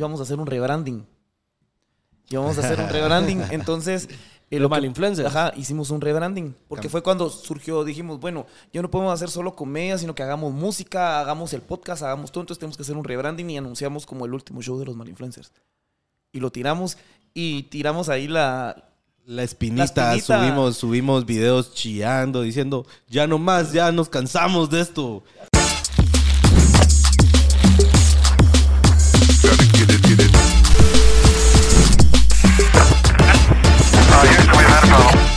[0.00, 1.06] íbamos a hacer un rebranding.
[2.28, 3.42] Íbamos a hacer un rebranding.
[3.50, 4.08] Entonces,
[4.50, 5.26] eh, Lo mal influencer.
[5.26, 6.56] Ajá, hicimos un rebranding.
[6.68, 10.52] Porque fue cuando surgió, dijimos, bueno, ya no podemos hacer solo comedia, sino que hagamos
[10.52, 12.42] música, hagamos el podcast, hagamos todo.
[12.42, 15.52] Entonces tenemos que hacer un rebranding y anunciamos como el último show de los malinfluencers.
[16.32, 16.98] Y lo tiramos
[17.32, 18.90] y tiramos ahí la,
[19.24, 20.40] La espinita, La espinita.
[20.40, 25.22] subimos, subimos videos chillando, diciendo, ya no más, ya nos cansamos de esto.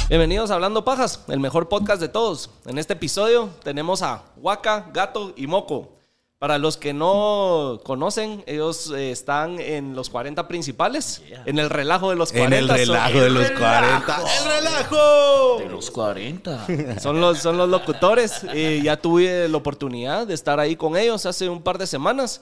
[0.09, 2.49] Bienvenidos a Hablando Pajas, el mejor podcast de todos.
[2.66, 5.94] En este episodio tenemos a Waka, Gato y Moco.
[6.39, 12.09] Para los que no conocen, ellos eh, están en los 40 principales, en el relajo
[12.09, 12.58] de los 40.
[12.58, 14.17] En el relajo de los 40.
[14.17, 15.58] ¡El relajo!
[15.59, 16.66] de los 40.
[16.67, 18.41] Son, son los, son los locutores.
[18.53, 22.41] Eh, ya tuve la oportunidad de estar ahí con ellos hace un par de semanas.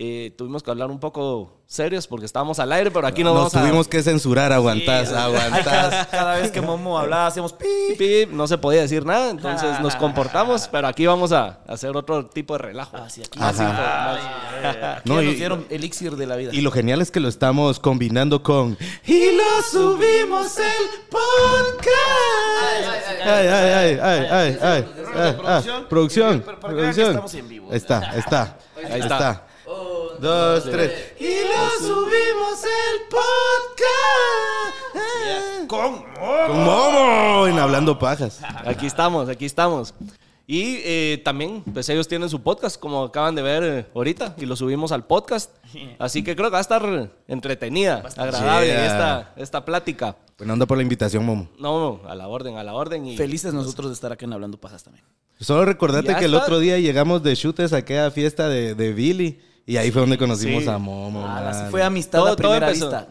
[0.00, 3.36] Eh, tuvimos que hablar un poco serios porque estábamos al aire, pero aquí no Nos
[3.38, 3.60] vamos a...
[3.62, 5.64] tuvimos que censurar, aguantás, aguantás.
[5.64, 7.66] Cada, cada vez que Momo hablaba, hacíamos pi.
[7.98, 12.26] Pip, no se podía decir nada, entonces nos comportamos, pero aquí vamos a hacer otro
[12.26, 12.96] tipo de relajo.
[12.96, 13.40] Así aquí.
[13.42, 14.98] Ajá.
[14.98, 16.52] Aquí No, ya y- nos dieron elixir de la vida.
[16.54, 21.88] Y lo genial es que lo estamos combinando con Y lo subimos el podcast.
[23.24, 27.08] Ay, ay, ay, ay, ay, ay, ay, ah, Producción, producción.
[27.08, 27.68] estamos en vivo.
[27.72, 28.58] Ahí está, ahí está,
[28.92, 29.44] ahí está.
[29.82, 31.12] Dos, tres.
[31.20, 33.28] Y lo subimos el podcast.
[35.68, 38.40] Con Con Momo en Hablando Pajas.
[38.64, 39.94] Aquí estamos, aquí estamos.
[40.46, 44.46] Y eh, también, pues ellos tienen su podcast, como acaban de ver eh, ahorita, y
[44.46, 45.50] lo subimos al podcast.
[45.98, 48.86] Así que creo que va a estar entretenida, agradable Yeah.
[48.86, 50.16] esta, esta plática.
[50.38, 51.48] Bueno, anda por la invitación, Momo.
[51.58, 53.04] No, a la orden, a la orden.
[53.06, 55.04] Y Felices nosotros de estar aquí en Hablando Pajas también.
[55.38, 59.40] Solo recordate que el otro día llegamos de shooters a aquella fiesta de, de Billy.
[59.68, 60.68] Y ahí fue donde conocimos sí.
[60.70, 61.22] a Momo.
[61.26, 61.46] Ah, man.
[61.48, 63.06] así fue amistad Todo- a primera vista.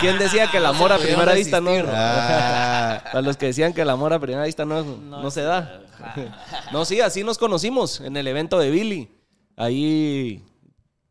[0.00, 1.72] ¿Quién decía que el amor a primera vista no?
[1.88, 3.02] Ah.
[3.04, 5.82] Para los que decían que el amor a primera vista no, no, se da.
[6.72, 9.10] No, sí, así nos conocimos en el evento de Billy.
[9.58, 10.42] Ahí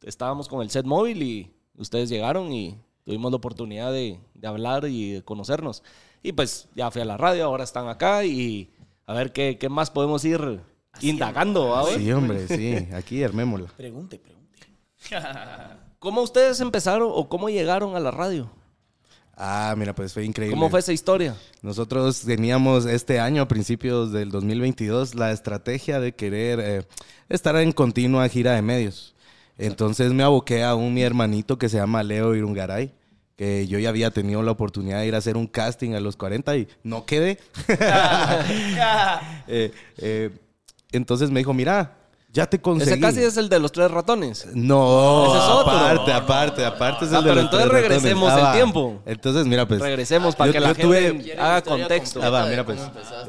[0.02, 4.86] estábamos con el set móvil y ustedes llegaron y tuvimos la oportunidad de, de hablar
[4.86, 5.84] y de conocernos.
[6.24, 8.72] Y pues ya fui a la radio, ahora están acá y
[9.06, 10.62] a ver qué, qué más podemos ir
[11.02, 11.88] indagando.
[11.96, 12.88] Sí, hombre, sí.
[12.94, 13.68] Aquí armémosla.
[13.78, 14.60] Pregunte, pregunte.
[16.00, 18.50] ¿Cómo ustedes empezaron o cómo llegaron a la radio?
[19.42, 20.54] Ah, mira, pues fue increíble.
[20.54, 21.34] ¿Cómo fue esa historia?
[21.62, 26.84] Nosotros teníamos este año, a principios del 2022, la estrategia de querer eh,
[27.30, 29.16] estar en continua gira de medios.
[29.58, 32.94] Entonces me aboqué a un mi hermanito que se llama Leo Irungaray,
[33.38, 36.18] que yo ya había tenido la oportunidad de ir a hacer un casting a los
[36.18, 37.40] 40 y no quedé.
[39.52, 40.30] Eh, eh,
[40.92, 41.96] entonces me dijo, mira,
[42.32, 42.92] ya te conseguí.
[42.92, 44.48] Ese casi es el de los tres ratones.
[44.54, 45.72] No, Ese es otro.
[45.72, 48.02] aparte, aparte, aparte es Ah, el de pero los entonces tres ratones.
[48.04, 48.54] regresemos Ah, el va.
[48.54, 49.02] tiempo.
[49.06, 49.82] Entonces, mira, pues.
[49.82, 52.22] Regresemos para yo- que la yo gente tuve- haga contexto.
[52.22, 52.80] Ah, va, mira, pues.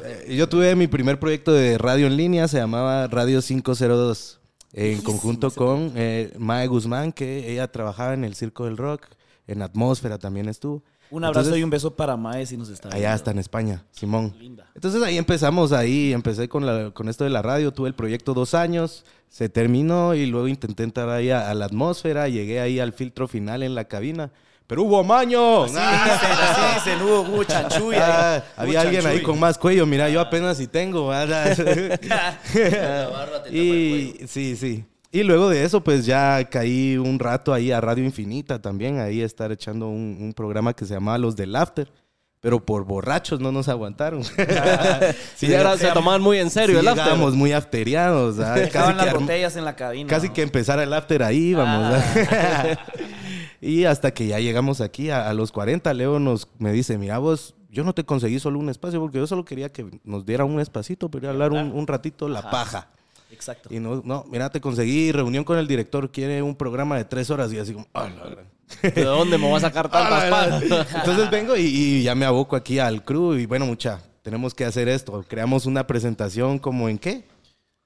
[0.05, 4.39] Eh, Yo tuve mi primer proyecto de radio en línea, se llamaba Radio 502,
[4.73, 9.07] en conjunto con eh, Mae Guzmán, que ella trabajaba en el Circo del Rock,
[9.47, 10.83] en Atmósfera también estuvo.
[11.11, 13.15] Un abrazo Entonces, y un beso para Mae si nos está Allá viendo.
[13.15, 14.33] está en España, Simón.
[14.39, 14.65] Linda.
[14.73, 18.33] Entonces ahí empezamos, ahí empecé con, la- con esto de la radio, tuve el proyecto
[18.33, 22.79] dos años, se terminó y luego intenté entrar ahí a, a la atmósfera, llegué ahí
[22.79, 24.31] al filtro final en la cabina,
[24.67, 25.67] pero hubo maño.
[25.67, 26.79] Sí, ¡Ah!
[26.81, 28.01] sí, se hubo, hubo chanchuy ahí.
[28.01, 31.11] Ah, Hubo había alguien ahí con más cuello, mira, yo apenas si tengo.
[33.51, 34.85] y sí, sí.
[35.11, 39.21] Y luego de eso, pues ya caí un rato ahí a Radio Infinita también, ahí
[39.21, 41.91] a estar echando un, un programa que se llamaba Los del After.
[42.39, 44.23] Pero por borrachos no nos aguantaron.
[45.35, 47.03] Sí, era- se tomaban muy en serio Sí, el after.
[47.03, 48.39] llegábamos muy afteriados.
[48.39, 48.53] ¿ah?
[48.55, 50.07] Casi, Dejaban que, las botellas en la cabina.
[50.09, 50.33] casi ¿no?
[50.33, 51.93] que empezara el after ahí, vamos.
[52.31, 52.77] ¿ah?
[53.61, 57.17] y hasta que ya llegamos aquí a, a los 40, Leo nos me dice, mira
[57.19, 60.43] vos, yo no te conseguí solo un espacio porque yo solo quería que nos diera
[60.45, 62.89] un espacito a hablar un, un ratito la paja.
[63.31, 63.69] Exacto.
[63.73, 67.29] Y no, no, mira, te conseguí reunión con el director, quiere un programa de tres
[67.29, 68.45] horas y así como, "Ah, la gran".
[68.95, 70.63] ¿De dónde me voy a sacar tantas pajas?
[70.95, 74.65] Entonces vengo y, y ya me aboco aquí al crew y bueno, mucha, tenemos que
[74.65, 75.23] hacer esto.
[75.27, 77.25] Creamos una presentación como en qué?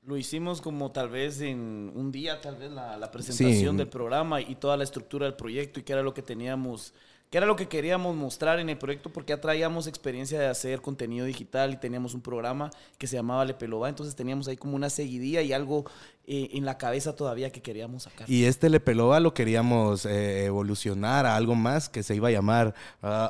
[0.06, 3.78] Lo hicimos como tal vez en un día, tal vez la, la presentación Sí.
[3.78, 6.94] del programa y toda la estructura del proyecto y qué era lo que teníamos,
[7.30, 10.82] qué era lo que queríamos mostrar en el proyecto porque ya traíamos experiencia de hacer
[10.82, 14.76] contenido digital y teníamos un programa que se llamaba Le Pelova, entonces teníamos ahí como
[14.76, 15.86] una seguidilla y algo
[16.28, 18.28] eh, en la cabeza todavía que queríamos sacar.
[18.30, 22.74] Y este Lepeloba lo queríamos eh, evolucionar a algo más que se iba a llamar
[23.04, 23.30] uh,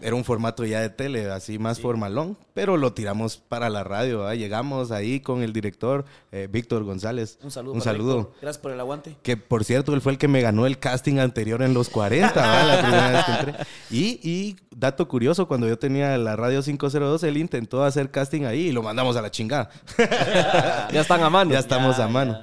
[0.00, 4.32] Era un formato ya de tele, así más formalón, pero lo tiramos para la radio.
[4.32, 7.38] Llegamos ahí con el director eh, Víctor González.
[7.42, 7.74] Un saludo.
[7.74, 8.32] Un saludo.
[8.40, 9.16] Gracias por el aguante.
[9.22, 12.64] Que por cierto, él fue el que me ganó el casting anterior en los 40,
[12.64, 13.66] la primera vez que entré.
[13.90, 18.68] Y, y dato curioso, cuando yo tenía la radio 502, él intentó hacer casting ahí
[18.68, 19.70] y lo mandamos a la chingada.
[20.92, 21.50] ya están a mano.
[21.50, 22.38] Ya estamos a mano.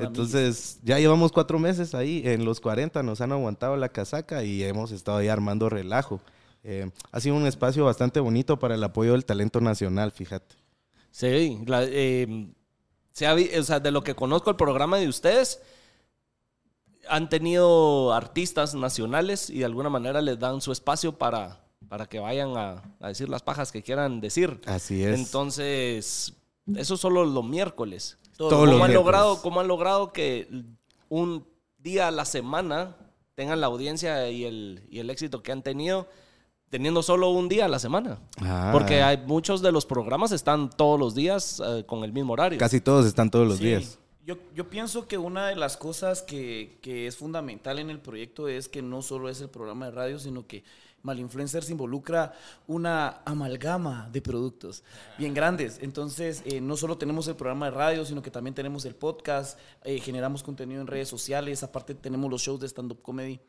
[0.00, 2.22] Entonces, ya llevamos cuatro meses ahí.
[2.24, 6.20] En los 40 nos han aguantado la casaca y hemos estado ahí armando relajo.
[6.64, 10.56] Eh, ha sido un espacio bastante bonito para el apoyo del talento nacional, fíjate.
[11.12, 12.48] Sí, eh,
[13.28, 15.62] o sea, de lo que conozco el programa de ustedes,
[17.08, 22.18] han tenido artistas nacionales y de alguna manera les dan su espacio para, para que
[22.18, 24.60] vayan a, a decir las pajas que quieran decir.
[24.66, 25.18] Así es.
[25.18, 26.34] Entonces,
[26.74, 28.18] eso solo los miércoles.
[28.38, 30.48] ¿Cómo, han logrado, ¿Cómo han logrado que
[31.08, 31.46] un
[31.78, 32.96] día a la semana
[33.34, 36.06] tengan la audiencia y el, y el éxito que han tenido?
[36.68, 38.18] teniendo solo un día a la semana.
[38.40, 38.70] Ah.
[38.72, 42.58] Porque hay muchos de los programas están todos los días eh, con el mismo horario.
[42.58, 43.98] Casi todos están todos los días.
[44.24, 48.48] Yo, yo, pienso que una de las cosas que, que, es fundamental en el proyecto
[48.48, 50.64] es que no solo es el programa de radio, sino que
[51.06, 52.34] Malinfluencers involucra
[52.66, 54.82] una amalgama de productos
[55.16, 55.78] bien grandes.
[55.80, 59.58] Entonces, eh, no solo tenemos el programa de radio, sino que también tenemos el podcast,
[59.84, 63.40] eh, generamos contenido en redes sociales, aparte tenemos los shows de stand-up comedy.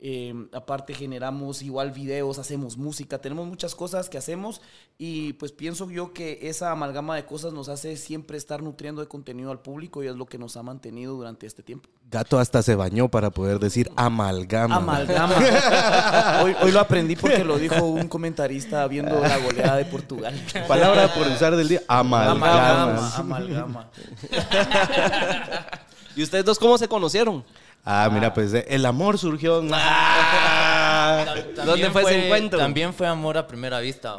[0.00, 4.60] Eh, aparte generamos igual videos, hacemos música, tenemos muchas cosas que hacemos
[4.96, 9.08] y pues pienso yo que esa amalgama de cosas nos hace siempre estar nutriendo de
[9.08, 11.88] contenido al público y es lo que nos ha mantenido durante este tiempo.
[12.08, 14.76] Gato hasta se bañó para poder decir amalgama.
[14.76, 15.34] Amalgama.
[16.62, 20.32] hoy, lo aprendí porque lo dijo un comentarista viendo la goleada de Portugal.
[20.68, 23.16] Palabra por usar del día, amalgama.
[23.16, 23.90] Amalgama.
[26.18, 27.44] ¿Y ustedes dos cómo se conocieron?
[27.84, 29.62] Ah, mira, pues eh, el amor surgió.
[29.72, 31.24] Ah.
[31.64, 32.58] ¿Dónde fue, ese encuentro?
[32.58, 34.16] También fue amor a primera vista.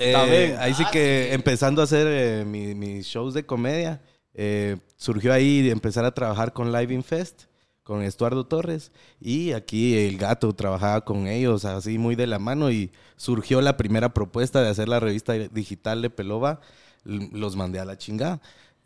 [0.00, 4.02] Eh, ahí sí que empezando a hacer eh, mis shows de comedia,
[4.96, 7.44] surgió ahí de empezar a trabajar con Live In Fest,
[7.84, 8.90] con Estuardo Torres.
[9.20, 13.76] Y aquí el gato trabajaba con ellos así muy de la mano y surgió la
[13.76, 16.58] primera propuesta de hacer la revista digital de Pelova.
[17.04, 18.40] Los mandé a la chingada.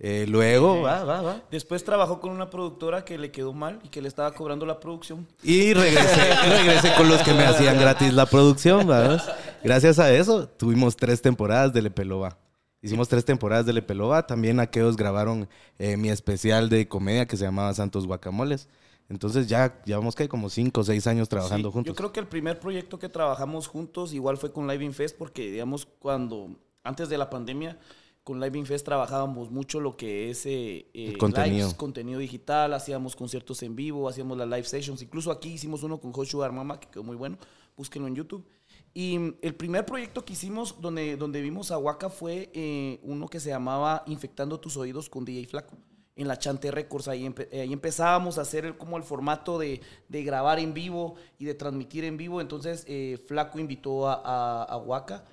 [0.04, 1.42] Eh, luego, va, va, va.
[1.48, 4.80] Después trabajó con una productora que le quedó mal y que le estaba cobrando la
[4.80, 5.28] producción.
[5.44, 9.22] Y regresé, regresé con los que me hacían gratis la producción, ¿verdad?
[9.62, 12.36] Gracias a eso tuvimos tres temporadas de Lepelova.
[12.82, 14.26] Hicimos tres temporadas de Lepelova.
[14.26, 18.68] También aquellos grabaron eh, mi especial de comedia que se llamaba Santos Guacamoles.
[19.08, 21.92] Entonces ya llevamos que como cinco o seis años trabajando juntos.
[21.92, 25.48] Yo creo que el primer proyecto que trabajamos juntos igual fue con Live Fest porque
[25.48, 27.78] digamos cuando antes de la pandemia
[28.24, 31.76] con Live Infest trabajábamos mucho lo que es eh, eh contenido.
[31.76, 35.02] contenido digital, hacíamos conciertos en vivo, hacíamos las live sessions.
[35.02, 37.36] Incluso aquí hicimos uno con Joshua Armama, que quedó muy bueno.
[37.76, 38.46] Búsquenlo en YouTube.
[38.94, 43.26] Y mm, el primer proyecto que hicimos donde, donde vimos a Waka fue eh, uno
[43.26, 45.76] que se llamaba Infectando tus oídos con DJ Flaco.
[46.14, 50.58] En la Chante Records, ahí, ahí empezábamos a hacer como el formato de, de, grabar
[50.58, 52.40] en vivo y de transmitir en vivo.
[52.40, 55.24] Entonces, eh, Flaco invitó a, a, a Waka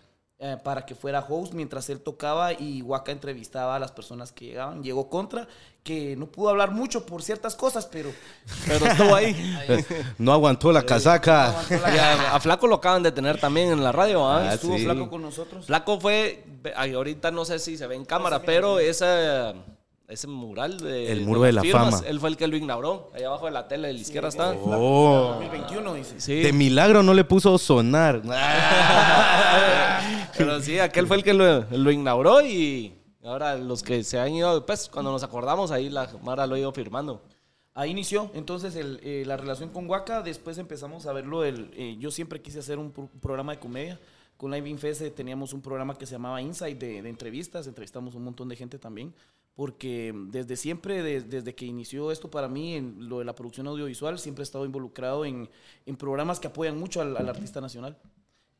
[0.41, 4.45] eh, para que fuera host mientras él tocaba y Waka entrevistaba a las personas que
[4.45, 4.81] llegaban.
[4.81, 5.49] Llegó Contra,
[5.83, 8.09] que no pudo hablar mucho por ciertas cosas, pero,
[8.65, 9.35] pero estuvo ahí.
[10.17, 11.59] no aguantó la casaca.
[11.59, 14.29] a, Flaco lo acaban de tener también en la radio.
[14.29, 15.65] Ah, estuvo Flaco con nosotros.
[15.65, 19.53] Flaco fue, ahorita no sé si se ve en cámara, pero esa
[20.09, 21.11] ese mural de.
[21.11, 22.01] El muro de, la fama.
[22.05, 23.11] Él fue el que lo inauguró.
[23.13, 24.51] Ahí abajo de la tele de la izquierda está.
[24.51, 25.35] Oh.
[25.39, 26.19] 2021, dice.
[26.19, 26.41] Sí.
[26.41, 28.21] De milagro no le puso sonar.
[30.37, 32.93] Pero sí, aquel fue el que lo, lo, inauguró y
[33.23, 36.59] ahora los que se han ido, pues cuando nos acordamos, ahí la Mara lo ha
[36.59, 37.21] ido firmando.
[37.75, 40.23] Ahí inició entonces el, eh, la relación con Waka.
[40.23, 41.45] Después empezamos a verlo.
[41.45, 43.99] El, eh, yo siempre quise hacer un, programa de comedia.
[44.37, 47.67] Con Live Infest teníamos un programa que se llamaba Insight de, de entrevistas.
[47.67, 49.13] Entrevistamos un montón de gente también
[49.55, 54.17] porque desde siempre, desde que inició esto para mí, en lo de la producción audiovisual,
[54.17, 55.49] siempre he estado involucrado en,
[55.85, 57.97] en programas que apoyan mucho al, artista nacional.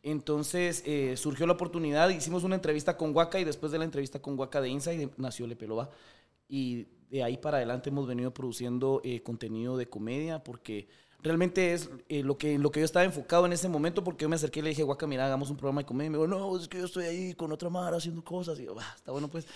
[0.04, 4.22] Entonces eh, surgió la oportunidad, hicimos una entrevista con Waka y después de la entrevista
[4.22, 5.90] con Waka de Inside nació Lepelova.
[6.48, 10.88] Y de ahí para adelante hemos venido produciendo eh, contenido de comedia porque
[11.22, 14.30] realmente es eh, lo, que, lo que yo estaba enfocado en ese momento porque yo
[14.30, 16.08] me acerqué y le dije, Waka, mira, hagamos un programa de comedia.
[16.08, 18.60] Y me dijo, no, es que yo estoy ahí con otra madre haciendo cosas.
[18.60, 19.48] Y yo, está bueno pues.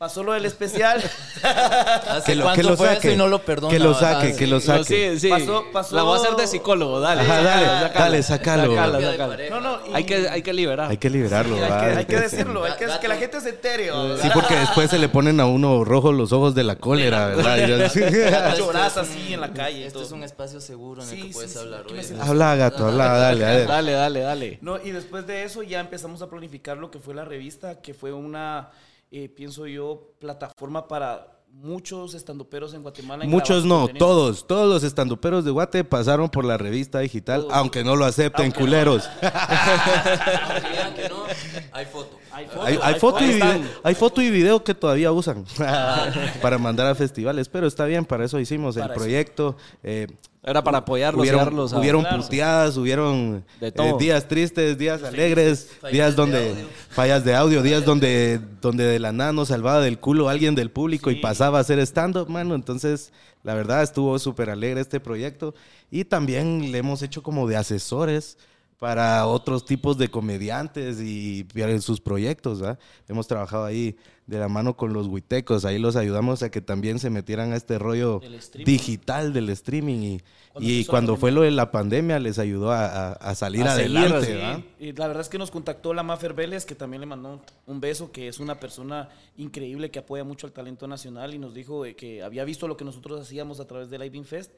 [0.00, 0.96] Pasó lo del especial.
[1.42, 3.08] ¿Hace Que lo, cuánto que lo fue saque.
[3.08, 3.70] eso y no lo perdona?
[3.70, 4.12] Que lo ¿verdad?
[4.22, 4.84] saque, que lo saque.
[5.18, 5.28] Sí, sí.
[5.28, 7.20] Pasó- pasó- La voy a hacer de psicólogo, dale.
[7.20, 9.26] Ajá, dale, Sácala, dale, de sácala.
[9.28, 9.50] pareja.
[9.50, 9.86] No, no.
[9.86, 10.90] y- Hay que, hay que liberar.
[10.90, 11.54] Hay que liberarlo.
[11.54, 13.90] Sí, hay, que, hay que decirlo, hay que, la gente se entere.
[13.92, 14.16] ¿o?
[14.16, 17.58] Sí, porque después se le ponen a uno rojos los ojos de la cólera, ¿verdad?
[18.56, 19.84] Lloras así en la calle.
[19.86, 21.84] Esto es un espacio seguro en el Sí, que puedes hablar.
[22.22, 23.66] habla, gato, habla, dale, dale.
[23.66, 24.58] Dale, dale, dale.
[24.62, 27.92] No, y después de eso ya empezamos a planificar lo que fue la revista, que
[27.92, 28.70] fue una,
[29.10, 33.24] eh, pienso yo, plataforma para muchos estandoperos en Guatemala.
[33.24, 34.06] en Muchos no, contenido.
[34.06, 38.52] todos, todos los estanduperos de Guate pasaron por la revista digital, aunque no lo acepten,
[38.52, 39.08] culeros.
[39.20, 41.24] Aunque digan que no,
[41.72, 42.19] hay foto.
[42.40, 45.44] Hay foto, Hay, hay foto y video, hay foto y video que todavía usan
[46.42, 48.94] para mandar a festivales, pero está bien, para eso hicimos el eso.
[48.94, 49.56] proyecto.
[49.82, 50.06] eh,
[50.42, 55.92] Era para apoyarlos hubieron, a- hubieron puteadas, hubieron De eh, días tristes, días alegres, fallas
[55.92, 56.66] días de donde audio.
[56.90, 60.70] fallas de audio, días donde, donde de la nada nos salvaba del culo alguien del
[60.70, 62.54] público y pasaba a hacer stand-up, mano.
[62.54, 65.54] Entonces, la verdad, estuvo súper alegre este proyecto.
[65.90, 68.38] Y también le hemos hecho como de asesores
[68.80, 72.78] para otros tipos de comediantes y en sus proyectos, ¿verdad?
[73.08, 73.94] Hemos trabajado ahí
[74.26, 77.56] de la mano con los huitecos, ahí los ayudamos a que también se metieran a
[77.56, 78.22] este rollo
[78.64, 80.22] digital del streaming y
[80.58, 83.98] y cuando fue lo de la pandemia les ayudó a, a- a salir A seguir,
[83.98, 84.32] adelante, sí.
[84.32, 84.60] ¿verdad?
[84.80, 87.80] Y la verdad es que nos contactó la Mafer Vélez, que también le mandó un
[87.80, 91.84] beso, que es una persona increíble que apoya mucho al talento nacional y nos dijo
[91.96, 94.50] que había visto lo que nosotros hacíamos a través del Living Fest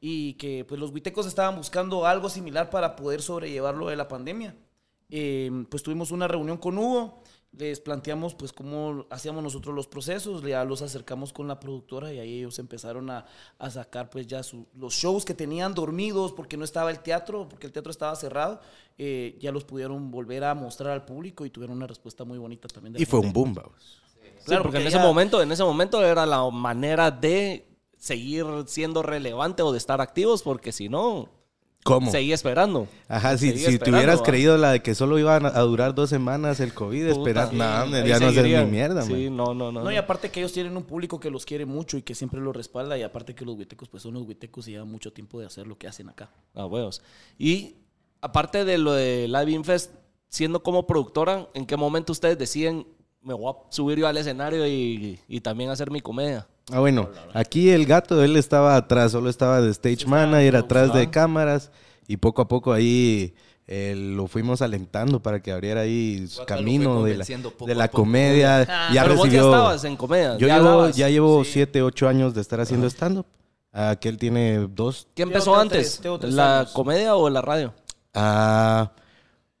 [0.00, 4.54] y que pues los huitecos estaban buscando algo similar para poder sobrellevarlo de la pandemia.
[5.12, 10.42] Eh, pues tuvimos una reunión con Hugo, les planteamos pues cómo hacíamos nosotros los procesos,
[10.42, 13.26] ya los acercamos con la productora y ahí ellos empezaron a,
[13.58, 17.48] a sacar pues ya su- los shows que tenían dormidos porque no estaba el teatro,
[17.48, 18.60] porque el teatro estaba cerrado,
[18.98, 22.68] eh, ya los pudieron volver a mostrar al público y tuvieron una respuesta muy bonita
[22.68, 22.92] también.
[22.92, 24.00] de Y fue un boom, vamos.
[24.22, 27.66] Sí, Claro, porque en ese ya- momento, en ese momento era la manera de
[27.98, 31.28] seguir siendo relevante o de estar activos, porque si no,
[31.82, 32.10] ¿Cómo?
[32.10, 32.88] seguía esperando.
[33.08, 36.10] Ajá, si, si te esperando, hubieras creído la de que solo iban a durar dos
[36.10, 39.36] semanas el COVID, esperas, Puta, nada, ya no haces ni mierda, Sí, man.
[39.36, 39.84] no, no, no.
[39.84, 42.40] No, y aparte que ellos tienen un público que los quiere mucho y que siempre
[42.40, 45.40] los respalda y aparte que los huitecos pues son los huitecos y llevan mucho tiempo
[45.40, 46.30] de hacer lo que hacen acá.
[46.54, 47.00] A huevos.
[47.38, 47.76] Y
[48.20, 49.92] aparte de lo de Live Infest,
[50.28, 52.86] siendo como productora, ¿en qué momento ustedes deciden
[53.22, 56.46] me voy a subir yo al escenario y, y también hacer mi comedia?
[56.72, 61.10] Ah, bueno, aquí el gato, él estaba atrás, solo estaba de stage manager, atrás de
[61.10, 61.70] cámaras,
[62.06, 63.34] y poco a poco ahí
[63.66, 68.66] eh, lo fuimos alentando para que abriera ahí su Guaca camino de la, de comedia.
[68.92, 69.44] ya Pero vos ya recibió...
[69.54, 70.36] estabas en comedia.
[70.38, 71.50] Yo ya llevo, ya llevo sí.
[71.54, 73.26] siete, ocho años de estar haciendo stand-up.
[73.72, 75.06] Aquel tiene dos.
[75.14, 75.78] ¿Qué empezó tengo antes?
[75.92, 76.72] tres- tengo tres ¿La años.
[76.72, 77.72] comedia o la radio?
[78.14, 78.90] Ah,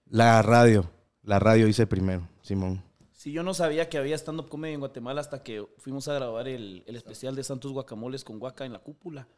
[0.08, 0.90] la radio.
[1.22, 2.82] La radio hice primero, Simón.
[3.20, 6.48] Si yo no sabía que había stand-up comedy en Guatemala hasta que fuimos a grabar
[6.48, 9.28] el, el especial de Santos Guacamoles con Guaca en la cúpula.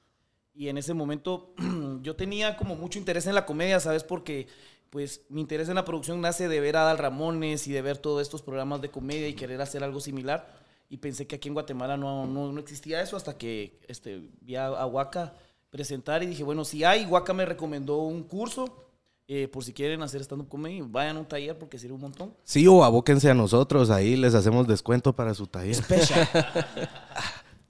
[0.55, 1.53] Y en ese momento
[2.01, 4.05] yo tenía como mucho interés en la comedia, ¿sabes?
[4.05, 4.47] Porque
[4.89, 7.99] pues mi interés en la producción nace de ver a Adal Ramones y de ver
[7.99, 10.47] todos estos programas de comedia y querer hacer algo similar.
[10.89, 14.55] Y pensé que aquí en Guatemala no, no, no existía eso hasta que este, vi
[14.55, 15.35] a, a Guaca
[15.71, 18.92] presentar y dije, bueno, si hay, Guaca me recomendó un curso.
[19.35, 22.35] Eh, por si quieren hacer stand-up comedy, vayan a un taller porque sirve un montón.
[22.45, 25.77] Sí, o abóquense a nosotros, ahí les hacemos descuento para su taller.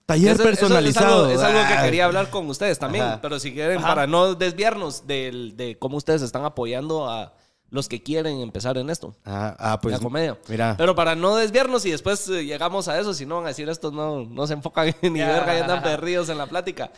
[0.07, 1.31] taller Eso- eso personalizado.
[1.31, 1.85] Es algo, es algo que Ah.
[1.85, 3.05] quería hablar con ustedes también.
[3.05, 3.21] Ajá.
[3.21, 7.35] Pero si quieren, para no desviarnos del- de cómo ustedes están apoyando a
[7.71, 9.15] los que quieren empezar en esto.
[9.25, 10.39] Ah, ah, pues la comedia.
[10.49, 13.49] Mira, Pero para no desviarnos y después eh, llegamos a eso, si no van a
[13.49, 15.29] decir estos no, no se enfocan ni Ya.
[15.29, 16.91] verga, ya andan perdidos en la plática.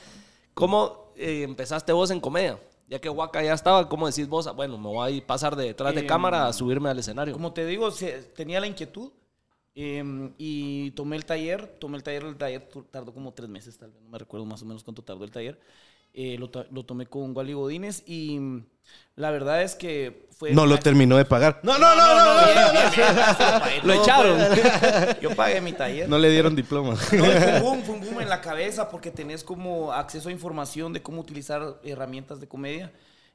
[0.52, 2.58] ¿Cómo eh, empezaste vos en comedia?
[2.86, 4.54] Ya que Waka ya estaba, ¿cómo decís vos?
[4.54, 7.32] Bueno, me voy a pasar de detrás de Em, cámara a subirme al escenario.
[7.32, 7.88] Como te digo,
[8.36, 9.10] tenía la inquietud
[9.74, 11.78] eh, y tomé el taller.
[11.78, 14.62] Tomé el taller, el taller tardó como tres meses, tal vez, no me recuerdo más
[14.62, 15.58] o menos cuánto tardó el taller.
[16.12, 18.38] Eh, lo, to- lo tomé con Wally Godínez y
[19.16, 20.52] la verdad es que fue...
[20.52, 21.60] no lo terminó de pagar.
[21.62, 22.72] No, no, No, no,
[23.84, 24.38] lo echaron.
[24.48, 25.20] pues.
[25.20, 26.08] Yo pagué mi taller.
[26.08, 26.90] No le dieron diploma.
[26.90, 30.32] No, fue un boom, fue un boom en la cabeza porque tenés como acceso a
[30.32, 32.92] información de cómo utilizar herramientas de comedia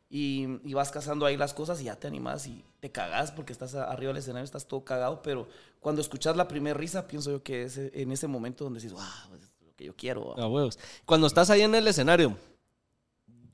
[0.09, 3.53] y, y vas cazando ahí las cosas y ya te animas y te cagas porque
[3.53, 5.47] estás arriba del escenario, estás todo cagado, pero
[5.79, 9.35] cuando escuchas la primera risa, pienso yo que es en ese momento donde dices, wow,
[9.35, 10.37] es lo que yo quiero.
[10.37, 10.77] A huevos.
[11.05, 12.35] Cuando estás ahí en el escenario,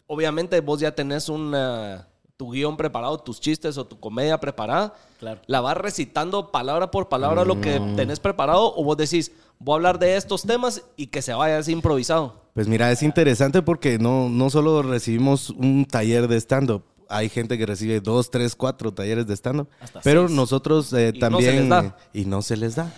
[0.07, 2.07] obviamente vos ya tenés una,
[2.37, 4.93] tu guion preparado, tus chistes o tu comedia preparada.
[5.19, 5.41] Claro.
[5.47, 9.75] ¿La vas recitando palabra por palabra lo que tenés preparado o vos decís, voy a
[9.77, 12.41] hablar de estos temas y que se vaya así improvisado?
[12.53, 17.57] Pues mira, es interesante porque no, no solo recibimos un taller de stand-up, hay gente
[17.57, 19.67] que recibe dos, tres, cuatro talleres de stand-up,
[20.03, 20.35] pero seis.
[20.37, 21.55] nosotros eh, Y no se también...
[21.61, 21.97] les da.
[22.13, 22.93] Y no se les da.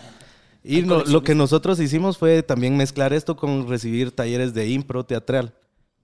[0.64, 5.06] Y no- lo que nosotros hicimos fue también mezclar esto con recibir talleres de impro
[5.06, 5.54] teatral.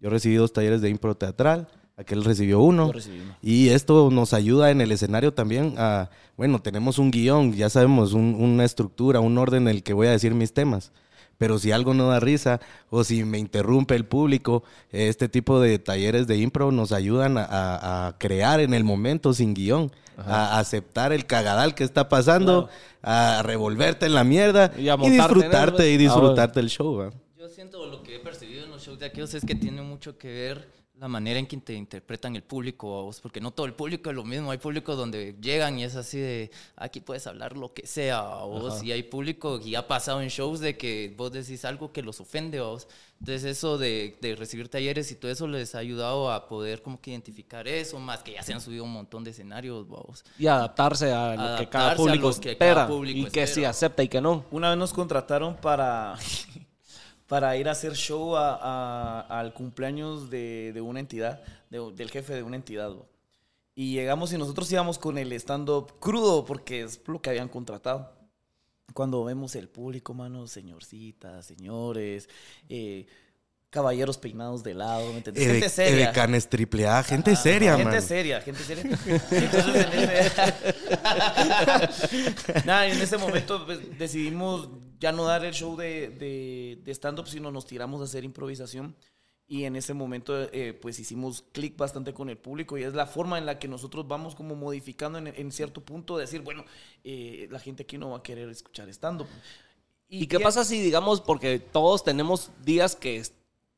[0.03, 2.87] Yo recibí dos talleres de impro teatral, aquel recibió uno.
[2.87, 3.35] Yo recibí uno.
[3.41, 8.11] Y esto nos ayuda en el escenario también a, bueno, tenemos un guion, ya sabemos,
[8.11, 10.91] un- una estructura, un orden en el que voy a decir mis temas.
[11.37, 15.79] Pero si algo no da risa o si me interrumpe el público, este tipo de
[15.79, 20.59] talleres de impro nos ayudan a, a- a crear en el momento sin guion, a
[20.59, 22.69] aceptar el cagadal que está pasando,
[23.01, 25.87] a revolverte en la mierda Y y, a él, disfrutarte pues.
[25.89, 27.09] y Ah, disfrutarte el show.
[27.39, 30.83] Yo siento lo que he percibido shows de aquellos es que tiene mucho que ver
[30.99, 34.09] la manera en que te interpretan el público, ¿va vos, porque no todo el público
[34.11, 34.51] es lo mismo.
[34.51, 38.45] Hay públicos donde llegan y es así de, aquí puedes hablar lo que sea, ¿va
[38.45, 42.03] vos, y hay público, y ha pasado en shows de que vos decís algo que
[42.03, 42.87] los ofende, ¿va vos.
[43.19, 47.01] Entonces eso de, de recibir talleres y todo eso les ha ayudado a poder como
[47.01, 50.23] que identificar eso, más que ya se han subido un montón de escenarios, ¿va vos.
[50.37, 53.23] Y adaptarse a lo que Adaptarse cada a público lo que cada espera público y
[53.23, 53.47] que espera.
[53.47, 54.45] si acepta y que no.
[54.51, 56.15] Una vez nos contrataron para,
[57.33, 62.11] para ir a hacer show a- a- al cumpleaños de, de una entidad, de- del
[62.11, 62.91] jefe de una entidad.
[63.73, 68.13] Y llegamos y nosotros íbamos con el stand-up crudo porque es lo que habían contratado.
[68.93, 72.29] Cuando vemos el público, mano, señorcitas, señores,
[72.69, 73.07] eh,
[73.71, 75.47] caballeros peinados de lado, ¿me entendés?
[75.47, 76.03] Gente seria.
[76.05, 78.01] Edecanes triple A, gente Ajá, seria, Gente man.
[78.03, 78.83] seria, gente seria.
[78.83, 80.31] Entonces, en ese,
[82.65, 84.69] Nada, en ese momento pues, decidimos
[85.03, 88.95] ya no dar el show de, de, de stand-up, sino nos tiramos a hacer improvisación.
[89.45, 93.05] Y en ese momento, eh, pues hicimos clic bastante con el público y es la
[93.05, 96.63] forma en la que nosotros vamos como modificando en, en cierto punto, decir, bueno,
[97.03, 99.27] eh, la gente aquí no va a querer escuchar stand-up.
[100.07, 103.21] ¿Y qué pasa si, digamos, porque todos tenemos días que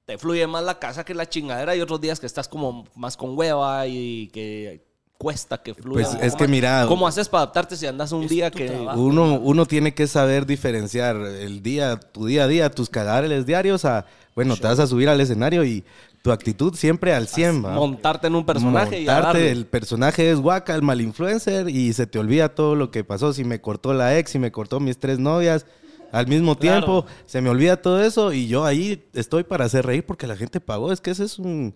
[0.05, 3.17] te fluye más la casa que la chingadera y otros días que estás como más
[3.17, 4.85] con hueva y que
[5.17, 6.07] cuesta que fluya?
[6.09, 8.67] Pues es que mira, ¿Cómo haces para adaptarte si andas un día que...
[8.67, 8.99] trabajo.
[8.99, 13.85] uno, uno tiene que saber diferenciar el día, tu día a día, tus cagares diarios
[13.85, 14.05] a,
[14.35, 15.83] bueno, te vas a subir al escenario y
[16.21, 17.75] tu actitud siempre al 100, ¿va?
[17.75, 21.93] Montarte en un personaje y a Montarte, el personaje es Waka, el mal influencer, y
[21.93, 23.31] se te olvida todo lo que pasó.
[23.31, 25.67] Si me cortó la ex, si me cortó mis tres novias,
[26.11, 26.79] al mismo Claro.
[26.79, 30.35] tiempo, se me olvida todo eso, y yo ahí estoy para hacer reír porque la
[30.35, 30.91] gente pagó.
[30.91, 31.75] Es que ese es un,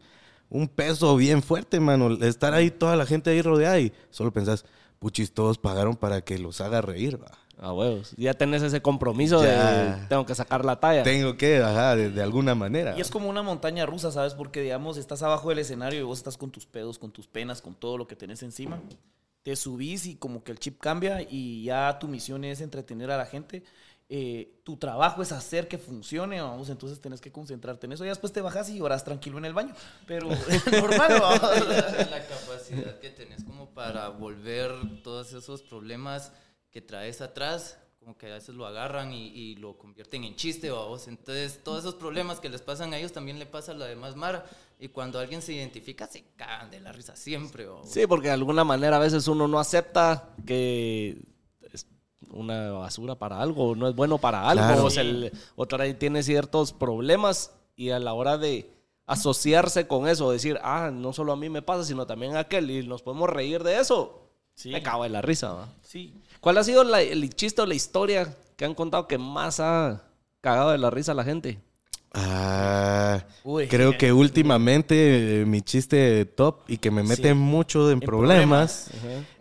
[0.49, 2.11] un peso bien fuerte, mano.
[2.23, 4.65] Estar ahí, toda la gente ahí rodeada, y solo pensás,
[4.99, 7.31] puchis, todos pagaron para que los haga reír, va.
[7.61, 8.13] A huevos.
[8.15, 9.97] Ya tenés ese compromiso Ya.
[9.97, 11.03] de tengo que sacar la talla.
[11.03, 12.95] Tengo que, ajá, de, de alguna manera.
[12.97, 14.33] Y es como una montaña rusa, ¿sabes?
[14.33, 17.61] Porque, digamos, estás abajo del escenario y vos estás con tus pedos, con tus penas,
[17.61, 18.79] con todo lo que tenés encima.
[19.43, 23.17] Te subís y como que el chip cambia y ya tu misión es entretener a
[23.17, 23.63] la gente.
[24.11, 28.03] Eh, tu trabajo es hacer que funcione, vamos, entonces tenés que concentrarte en eso.
[28.03, 29.75] Y después te bajas y lloras tranquilo en el baño.
[30.07, 30.29] Pero
[30.71, 31.67] normal, vamos.
[31.69, 34.71] la capacidad que tenés como para volver
[35.03, 36.31] todos esos problemas
[36.71, 40.71] que traes atrás, como que a veces lo agarran y, y lo convierten en chiste,
[40.71, 41.07] vos.
[41.07, 44.15] Entonces, todos esos problemas que les pasan a ellos también le pasa a la demás
[44.15, 44.43] Mara.
[44.79, 47.87] Y cuando alguien se identifica, se cagan de la risa siempre, vos.
[47.87, 51.21] Sí, porque de alguna manera a veces uno no acepta que
[52.31, 54.85] una basura para algo, no es bueno para algo, Claro.
[54.85, 58.69] o, sea, el- o trae- tiene ciertos problemas y a la hora de
[59.05, 62.69] asociarse con eso, decir, ah, no solo a mí me pasa, sino también a aquel,
[62.69, 64.69] y nos podemos reír de eso, Sí.
[64.69, 65.53] me cago en la risa.
[65.53, 65.67] ¿va?
[65.81, 66.13] Sí.
[66.41, 70.03] ¿Cuál ha sido la- el chiste o la historia que han contado que más ha
[70.41, 71.59] cagado de la risa a la gente?
[72.13, 73.67] Ah, Uy.
[73.67, 77.33] creo que últimamente eh, mi chiste top y que me mete Sí.
[77.35, 78.89] mucho en, problemas,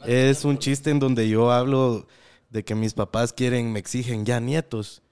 [0.06, 2.06] es un chiste en donde yo hablo
[2.50, 5.02] de que mis papás quieren, me exigen ya nietos,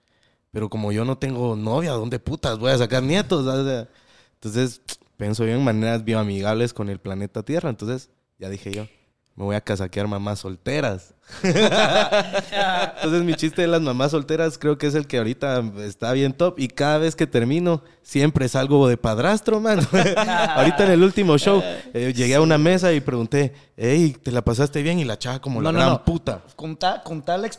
[0.52, 3.46] pero como yo no tengo novia, ¿dónde putas voy a sacar nietos?
[3.46, 3.88] O sea,
[4.34, 4.80] entonces
[5.16, 8.86] pienso yo en maneras bioamigables con el planeta Tierra, entonces ya dije yo,
[9.34, 11.14] me voy a casaquear mamás solteras.
[11.42, 16.32] Entonces mi chiste de las mamás solteras creo que es el que ahorita está bien
[16.32, 19.80] top y cada vez que termino siempre salgo de padrastro, man.
[20.54, 21.62] ahorita en el último show
[21.92, 24.98] eh, llegué a una mesa y pregunté, hey, ¿te la pasaste bien?
[25.00, 26.04] Y la chava como la No, gran no.
[26.04, 26.42] puta.
[26.54, 27.50] Contá, contá la.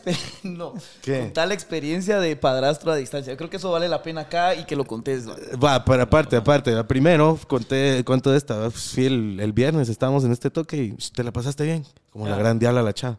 [1.04, 3.32] Contá la experiencia de padrastro a distancia.
[3.32, 5.28] Yo creo que eso vale la pena acá y que lo contés.
[5.28, 5.34] ¿va?
[5.62, 8.70] Va, pero aparte, aparte, primero conté cuánto de esta.
[8.70, 11.84] Fui el, el viernes, estábamos en este toque y te la pasaste bien.
[12.10, 12.38] Como la Ah.
[12.38, 13.18] gran diabla la chava.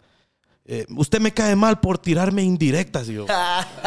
[0.71, 3.09] Eh, usted me cae mal por tirarme indirectas.
[3.09, 3.25] Y yo,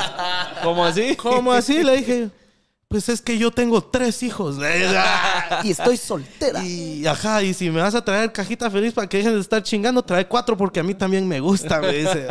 [0.64, 1.14] ¿Cómo así?
[1.14, 1.84] ¿cómo así?
[1.84, 2.30] Le dije,
[2.88, 4.56] pues es que yo tengo tres hijos.
[5.62, 6.64] y estoy soltera.
[6.64, 9.62] Y ajá, y si me vas a traer cajita feliz para que dejen de estar
[9.62, 12.26] chingando, trae cuatro porque a mí también me gusta, me dice.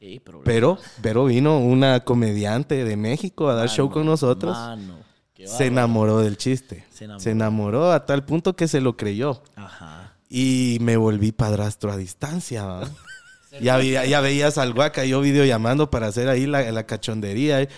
[0.44, 4.56] Pero, Pero, vino una comediante de México a dar show con nosotros.
[4.56, 4.96] Mano,
[5.44, 6.86] Se enamoró del chiste.
[6.90, 7.22] Se enamoró.
[7.22, 9.42] Se enamoró a tal punto que se lo creyó.
[9.56, 10.14] Ajá.
[10.30, 12.80] Y me volví padrastro a distancia.
[13.60, 17.60] Ya, ya veías al guaca yo videollamando para hacer ahí la, la cachondería.
[17.62, 17.68] eh.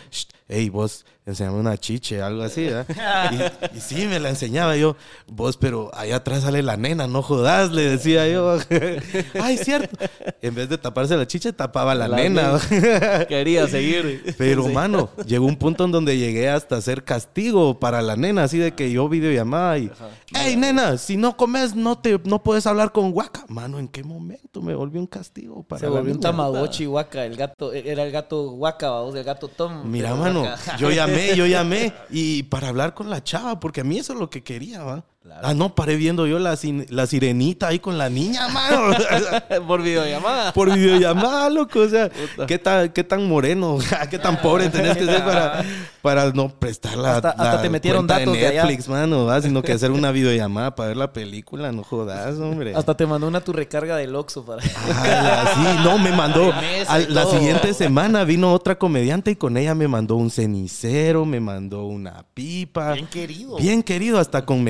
[0.48, 2.87] Ey, vos, enseñame una chiche, algo así, ¿verdad?
[3.72, 4.96] Y, y sí, me la enseñaba yo.
[5.26, 8.56] Vos, pero allá atrás sale la nena, no jodas, le decía yo.
[9.42, 9.96] Ay, cierto.
[10.40, 12.61] En vez de taparse la chiche, tapaba la, La nena.
[13.28, 14.35] Quería seguir.
[14.38, 14.72] Pero, Sí.
[14.72, 18.74] mano, llegó un punto en donde llegué hasta hacer castigo para la nena, así de
[18.74, 19.90] que yo videollamaba y,
[20.32, 23.44] hey, nena, si no comes, no te, no puedes hablar con Waka.
[23.48, 26.20] Mano, ¿en qué momento me volvió un castigo para Se volvió un?
[26.20, 29.82] Tamagotchi Waka, el gato, era el gato Waka, vamos, el gato Tom.
[29.90, 30.36] Mira, mano,
[30.79, 34.18] Yo llamé, yo llamé y para hablar con la chava, porque a mí eso es
[34.18, 35.05] lo que quería, ¿va?
[35.42, 36.56] Ah, no, paré viendo yo la,
[36.88, 38.90] la sirenita ahí con la niña, mano.
[39.66, 40.52] Por videollamada.
[40.52, 41.80] Por videollamada, loco.
[41.80, 42.10] O sea,
[42.46, 43.78] ¿qué tan, qué tan moreno,
[44.10, 45.64] qué tan pobre tenés que ser para,
[46.02, 48.64] para no prestar la, Hasta- te metieron datos de de allá.
[48.64, 49.40] Netflix, mano, ¿va?
[49.42, 52.74] sino que hacer una videollamada para ver la película, no jodas, hombre.
[52.74, 54.62] Hasta te mandó una tu recarga del Oxxo para...
[54.64, 56.52] Ah, sí, no, me mandó.
[56.88, 57.32] A- la todo.
[57.38, 62.24] siguiente semana vino otra comediante y con ella me mandó un cenicero, me mandó una
[62.34, 62.92] pipa.
[62.92, 63.56] Bien querido.
[63.56, 64.64] Bien querido, hasta con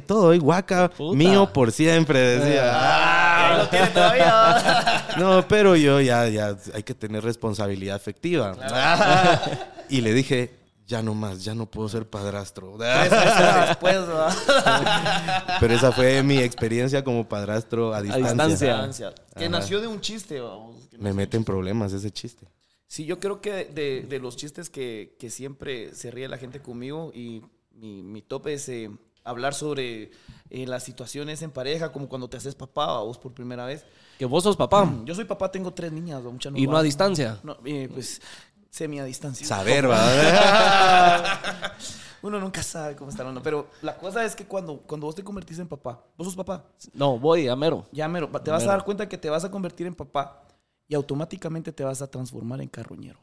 [0.00, 0.34] todo.
[0.34, 1.16] Y guaca, Puta.
[1.16, 3.56] mío por siempre, decía.
[3.58, 5.06] Lo tiene todavía.
[5.18, 8.54] No, pero yo ya, ya hay que tener responsabilidad afectiva.
[9.88, 10.54] Y le dije,
[10.86, 12.76] ya no más, ya no puedo ser padrastro.
[12.78, 15.56] Después, ¿va?
[15.60, 18.46] Pero esa fue mi experiencia como padrastro a distancia.
[18.46, 19.14] distancia.
[19.36, 19.48] Que Ajá.
[19.50, 20.76] nació de un chiste, vamos.
[20.90, 22.46] que Me mete en problemas ese chiste.
[22.86, 26.60] Sí, yo creo que de, de los chistes que, que siempre se ríe la gente
[26.60, 28.90] conmigo y mi, mi tope es eh,
[29.24, 30.10] hablar sobre
[30.50, 33.84] eh, las situaciones en pareja, como cuando te haces papá o vos por primera vez.
[34.18, 34.90] Que vos sos papá.
[35.04, 36.22] Yo soy papá, tengo tres niñas,
[36.54, 37.38] Y no a distancia.
[37.42, 38.20] No, eh, pues
[38.70, 39.46] semi a distancia.
[39.46, 41.72] Saber, va.
[42.22, 45.24] Uno nunca sabe cómo está uno, pero la cosa es que cuando, cuando vos te
[45.24, 47.86] convertís en papá, vos sos papá, No, voy a mero.
[47.92, 48.72] ya mero, te vas Mero.
[48.72, 50.42] a dar cuenta que te vas a convertir en papá
[50.86, 53.18] y automáticamente te vas a transformar en carroñero.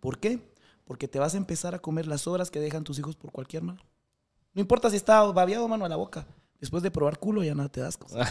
[0.00, 0.38] ¿Por qué?
[0.86, 3.64] Porque te vas a empezar a comer las sobras que dejan tus hijos por cualquier
[3.64, 3.82] mano.
[4.54, 6.26] No importa si está babeado mano a la boca.
[6.60, 7.96] Después de probar culo ya nada te das.
[7.98, 8.24] cosa.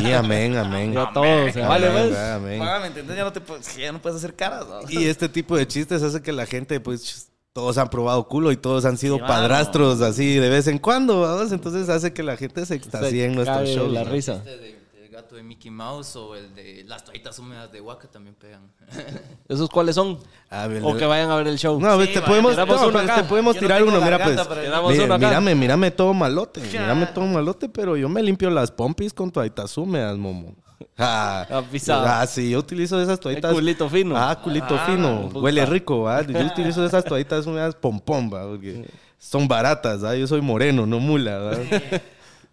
[0.00, 0.92] Sí, amén, amén.
[0.92, 2.16] Ya todo se vale, pues.
[2.16, 2.58] amén.
[2.80, 3.16] ¿me entendés?
[3.16, 4.66] Ya no, te, puedes- ya no puedes hacer caras.
[4.66, 4.80] ¿no?
[4.90, 8.56] Y este tipo de chistes hace que la gente, pues, todos han probado culo y
[8.56, 9.34] todos han sido Sí, mano.
[9.34, 11.40] padrastros así de vez en cuando.
[11.50, 13.92] Entonces hace que la gente se extasie en nuestros shows.
[13.92, 14.10] la ¿no?
[14.10, 14.38] risa.
[14.38, 14.75] De-
[15.16, 18.70] gato de Mickey Mouse o el de las toallitas húmedas de Waka también pegan.
[19.48, 20.18] ¿Esos cuáles son?
[20.50, 21.80] A ver, O que vayan a ver el show.
[21.80, 23.22] No, Sí, te podemos, tiramos no, uno pues, acá.
[23.22, 24.38] te podemos no tirar tengo uno, mira pues.
[24.38, 25.16] acá.
[25.18, 29.76] mírame, mírame todo malote, mírame todo malote, pero yo me limpio las pompis con toallitas
[29.78, 30.54] húmedas, momo.
[30.98, 32.04] Ah, Ah, pisado.
[32.06, 33.52] ah, sí, yo utilizo esas toallitas.
[33.54, 34.14] culito fino.
[34.16, 35.28] Ah, culito fino.
[35.28, 35.38] puta.
[35.40, 36.20] Huele rico, ¿va?
[36.22, 38.42] Yo utilizo esas toallitas húmedas pompón, ¿va?
[38.46, 38.86] Porque
[39.18, 40.14] son baratas, ¿va?
[40.14, 41.52] Yo soy moreno, no mula, ¿va?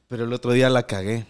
[0.08, 1.26] Pero el otro día la cagué.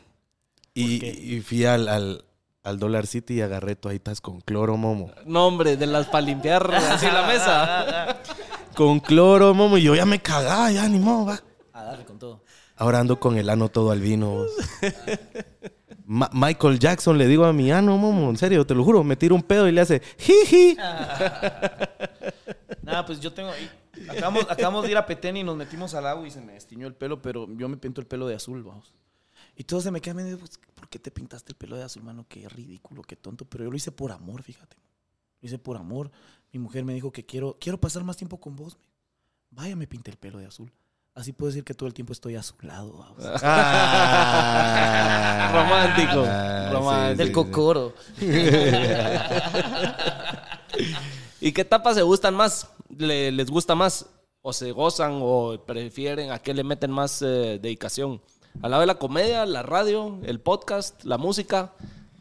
[0.73, 1.05] Y,
[1.35, 2.25] y fui al, al,
[2.63, 5.11] al Dollar City y agarré toallitas con cloro, momo.
[5.25, 8.17] No, hombre, de las para limpiar así la mesa.
[8.75, 9.77] Con cloro, momo.
[9.77, 11.39] Y yo ya me cagaba, ya ni modo, va.
[11.73, 12.43] A darle con todo.
[12.75, 14.45] Ahora ando con el ano todo albino.
[16.05, 19.15] Ma- Michael Jackson le digo a mi ano, momo, en serio, te lo juro, me
[19.15, 20.75] tiro un pedo y le hace jiji.
[22.81, 23.51] Nada, pues yo tengo.
[24.09, 26.87] Acabamos, acabamos de ir a Petén y nos metimos al agua y se me destiñó
[26.87, 28.91] el pelo, pero yo me pinto el pelo de azul, vamos.
[29.55, 32.01] Y todos se me quedan viendo, pues, ¿por qué te pintaste el pelo de azul,
[32.03, 32.25] mano?
[32.27, 33.45] Qué ridículo, qué tonto.
[33.45, 34.75] Pero yo lo hice por amor, fíjate.
[35.41, 36.11] Lo hice por amor.
[36.51, 38.77] Mi mujer me dijo que quiero, quiero pasar más tiempo con vos.
[39.51, 40.71] Vaya, me pinté el pelo de azul.
[41.15, 43.15] Así puedo decir que todo el tiempo estoy azulado.
[43.43, 45.49] Ah.
[45.53, 47.23] Romántico, Ah, romántico.
[47.23, 47.93] Del cocoro.
[51.39, 52.67] ¿Y qué etapas se gustan más?
[52.97, 54.05] Le- ¿Les gusta más?
[54.41, 58.21] ¿O se gozan o prefieren a qué le meten más eh, dedicación?
[58.61, 61.71] ¿Al lado de la comedia, la radio, el podcast, la música?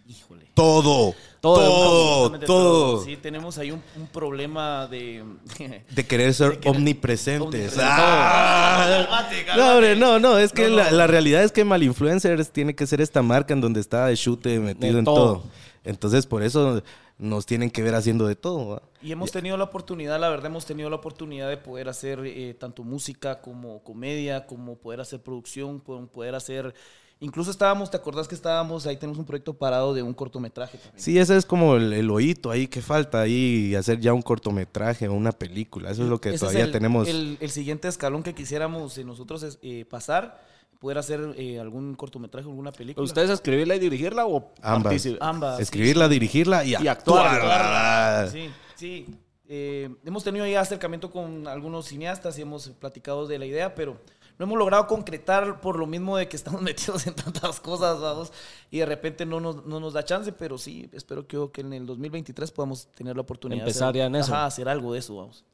[0.08, 0.46] Híjole.
[0.54, 3.04] Todo, Todo, todo.
[3.04, 5.24] Sí, tenemos ahí un, un problema de...
[5.90, 7.42] De querer ser querer- omnipresentes.
[7.46, 7.84] omnipresente.
[7.84, 9.28] Ah.
[9.56, 13.00] No, hombre, no, no, es que La, la realidad es que Malinfluencers tiene que ser
[13.00, 15.14] esta marca en donde está de chute metido De en todo.
[15.16, 15.44] todo.
[15.84, 16.82] Entonces, por eso
[17.22, 18.68] nos tienen que ver haciendo de todo.
[18.68, 18.82] ¿va?
[19.02, 22.54] Y hemos tenido la oportunidad, la verdad, hemos tenido la oportunidad de poder hacer eh,
[22.58, 26.74] tanto música como comedia, como poder hacer producción, po- poder hacer...
[27.20, 31.00] Incluso estábamos, ¿te acordás que estábamos, ahí tenemos un proyecto parado de un cortometraje también?
[31.00, 35.06] Sí, ese es como el, el oído ahí que falta ahí hacer ya un cortometraje
[35.06, 35.92] o una película.
[35.92, 37.06] Eso es lo que Ese es todavía el- tenemos.
[37.06, 40.42] El, el siguiente escalón que quisiéramos eh, nosotros es, eh, pasar,
[40.82, 43.04] poder hacer eh, algún cortometraje, alguna película.
[43.04, 45.06] ¿Ustedes escribirla y dirigirla o Ambas.
[45.20, 45.56] Ambas.
[45.58, 47.36] sí, Escribirla, dirigirla y, Y actuar.
[47.36, 48.28] actuarla.
[48.28, 49.06] Sí, sí.
[49.46, 53.96] Eh, hemos tenido ya acercamiento con algunos cineastas y hemos platicado de la idea, pero
[54.40, 58.32] no hemos logrado concretar por lo mismo de que estamos metidos en tantas cosas, vamos,
[58.68, 61.74] y de repente no nos, no nos da chance, pero sí, espero que, que en
[61.74, 64.34] el 2023 podamos tener la oportunidad Empezar de ya en eso.
[64.34, 65.44] Ajá, hacer algo de eso, vamos.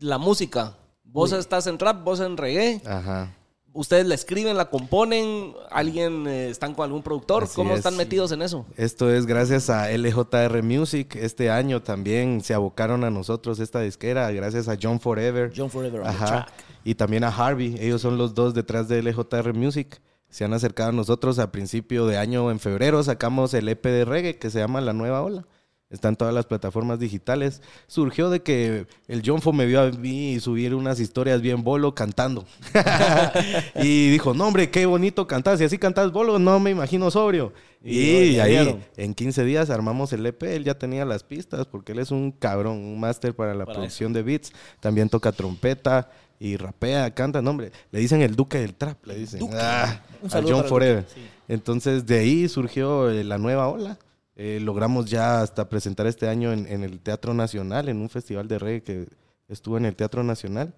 [0.00, 0.76] La música.
[1.04, 2.82] Vos estás en rap, vos en reggae.
[2.84, 3.36] Ajá.
[3.74, 5.54] ¿Ustedes la escriben, la componen?
[5.70, 7.44] ¿Alguien eh, están con algún productor?
[7.44, 8.66] Así ¿Cómo es, están metidos en eso?
[8.76, 11.16] Esto es gracias a LJR Music.
[11.16, 15.52] Este año también se abocaron a nosotros esta disquera, gracias a John Forever.
[15.56, 16.26] John Forever on the Ajá.
[16.26, 16.52] track.
[16.84, 17.76] Y también a Harvey.
[17.80, 20.02] Ellos son los dos detrás de LJR Music.
[20.28, 24.04] Se han acercado a nosotros a principio de año, en febrero, sacamos el EP de
[24.04, 25.46] reggae que se llama La Nueva Ola.
[25.92, 27.60] Está en todas las plataformas digitales.
[27.86, 32.46] Surgió de que el Jonfo me vio a mí subir unas historias bien bolo cantando.
[33.76, 35.58] y dijo, no hombre, qué bonito cantar.
[35.58, 37.52] Si así cantas bolo, no me imagino sobrio.
[37.84, 40.42] Y ahí, en 15 días armamos el EP.
[40.44, 43.76] Él ya tenía las pistas porque él es un cabrón, un máster para la Para
[43.76, 44.50] producción de beats.
[44.80, 47.42] También toca trompeta y rapea, canta.
[47.42, 49.40] No, hombre, le dicen el duque del trap, le dicen.
[49.40, 49.56] Duque.
[49.58, 51.04] Ah, Un a John Forever.
[51.12, 51.20] Sí.
[51.48, 53.98] Entonces, de ahí surgió eh, la nueva ola.
[54.44, 58.48] Eh, logramos ya hasta presentar este año en, en el Teatro Nacional, en un festival
[58.48, 59.08] de reggae que
[59.46, 60.74] estuvo en el Teatro Nacional.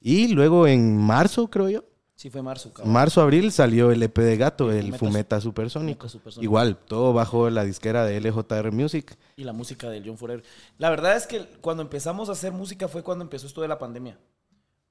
[0.00, 2.92] Y luego en marzo, creo yo, Sí, fue marzo, cabrón.
[2.92, 6.08] marzo, abril, salió el EP de Gato, el Fumeta Fumeta Supersónico.
[6.08, 6.44] Supersónico.
[6.44, 9.16] Igual, todo bajo la disquera de LJR Music.
[9.36, 10.44] y la música del John Forever.
[10.78, 13.78] La verdad es que cuando empezamos a hacer música fue cuando empezó esto de la
[13.78, 14.16] pandemia.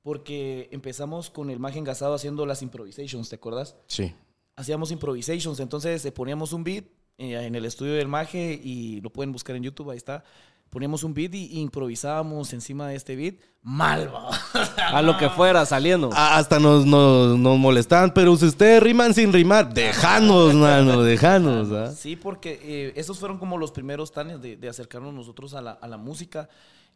[0.01, 3.75] Porque empezamos con el Magen Gasado haciendo las improvisations, ¿te acuerdas?
[3.87, 4.13] Sí.
[4.57, 6.85] Hacíamos improvisations, entonces eh, poníamos un beat
[7.17, 10.23] en el estudio del Maje y lo pueden buscar en YouTube, ahí está.
[10.69, 13.35] Poníamos un beat y, improvisábamos encima de este beat.
[13.61, 14.29] Mal, va.
[14.97, 16.09] A lo que fuera, saliendo.
[16.13, 21.71] Ah, Hasta nos, nos, nos molestaban, pero si ustedes riman sin rimar, dejanos, mano, dejanos.
[21.71, 21.91] ¿ah?
[21.93, 25.71] Sí, porque eh, esos fueron como los primeros tanes de, de acercarnos nosotros a la,
[25.71, 26.49] a la música.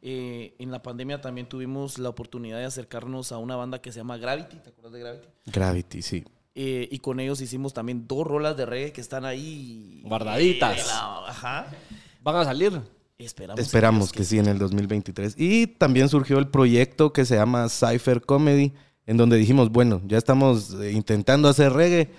[0.03, 3.99] Eh, en la pandemia también tuvimos la oportunidad de acercarnos a una banda que se
[3.99, 5.27] llama Gravity, ¿te acuerdas de Gravity?
[5.45, 6.23] Gravity, sí.
[6.53, 10.01] Eh, y con ellos hicimos también dos rolas de reggae que están ahí.
[10.05, 10.79] Guardaditas.
[10.79, 11.67] Eh, la- Ajá.
[12.21, 12.81] ¿Van a salir?
[13.17, 13.59] Esperamos.
[13.59, 15.35] Esperamos que sí en el 2023.
[15.37, 18.73] Y también surgió el proyecto que se llama Cypher Comedy,
[19.05, 22.09] en donde dijimos, bueno, ya estamos eh, intentando hacer reggae.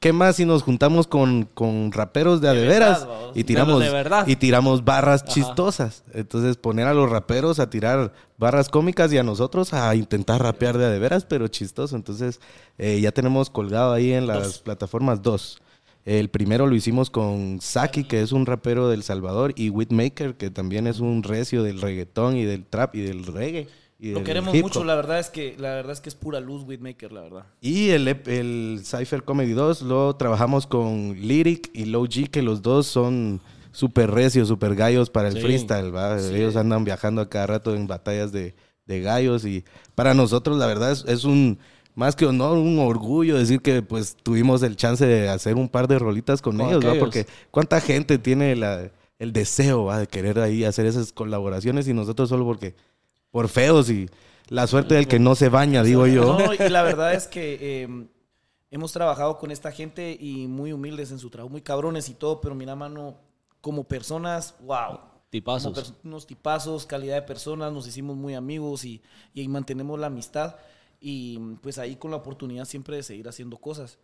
[0.00, 4.26] ¿Qué más si nos juntamos con, con raperos de, De adeveras y tiramos de verdad.
[4.26, 6.04] y tiramos barras chistosas?
[6.14, 10.78] Entonces poner a los raperos a tirar barras cómicas y a nosotros a intentar rapear
[10.78, 11.96] de adeveras, pero chistoso.
[11.96, 12.40] Entonces
[12.78, 14.58] eh, ya tenemos colgado ahí en las Dos.
[14.60, 15.60] plataformas dos.
[16.06, 20.48] El primero lo hicimos con Saki, que es un rapero del Salvador, y Whitmaker, que
[20.48, 23.68] también es un recio del reggaetón y del trap y del reggae.
[24.00, 26.62] Y Lo queremos mucho, la verdad es que la verdad es que es pura luz
[26.66, 27.46] Whitmaker, la verdad.
[27.60, 32.62] Y el, el Cypher Comedy 2 lo trabajamos con Lyric y Low G, que los
[32.62, 33.40] dos son
[33.72, 35.40] súper recios, súper gallos para el Sí.
[35.42, 35.94] freestyle.
[35.94, 36.18] ¿va?
[36.18, 38.54] Ellos andan viajando a cada rato en batallas de,
[38.86, 41.58] de gallos y para nosotros la verdad es, es un,
[41.94, 45.86] más que honor, un orgullo decir que pues tuvimos el chance de hacer un par
[45.88, 46.94] de rolitas con, Con ellos, ¿va?
[46.98, 49.98] porque cuánta gente tiene la- el deseo ¿va?
[49.98, 52.74] de querer ahí hacer esas colaboraciones y nosotros solo porque
[53.30, 54.08] por feos y
[54.48, 56.38] la suerte del que no se baña, digo yo.
[56.38, 58.06] No, y la verdad es que eh,
[58.70, 62.40] hemos trabajado con esta gente y muy humildes en su trabajo, muy cabrones y todo,
[62.40, 63.16] pero mira, mano,
[63.60, 64.98] como personas, wow.
[65.30, 65.76] Tipazos.
[65.78, 69.00] Pers- unos tipazos, calidad de personas, nos hicimos muy amigos y,
[69.32, 70.56] y ahí mantenemos la amistad
[71.00, 73.98] y pues ahí con la oportunidad siempre de seguir haciendo cosas.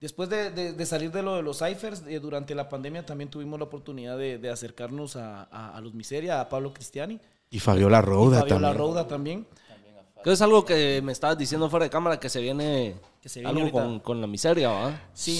[0.00, 3.30] Después de, de- de salir de lo de los ciphers, eh, durante la pandemia también
[3.30, 7.20] tuvimos la oportunidad de, de acercarnos a, a- a los Miseria, a Pablo Cristiani.
[7.52, 8.78] Y Fabiola y Rouda Fabiola también.
[8.78, 9.46] Rouda también.
[10.24, 13.40] Que es algo que me estabas diciendo fuera de cámara que se viene, Que se
[13.40, 15.00] viene algo con, con la miseria, ¿va?
[15.14, 15.38] Sí,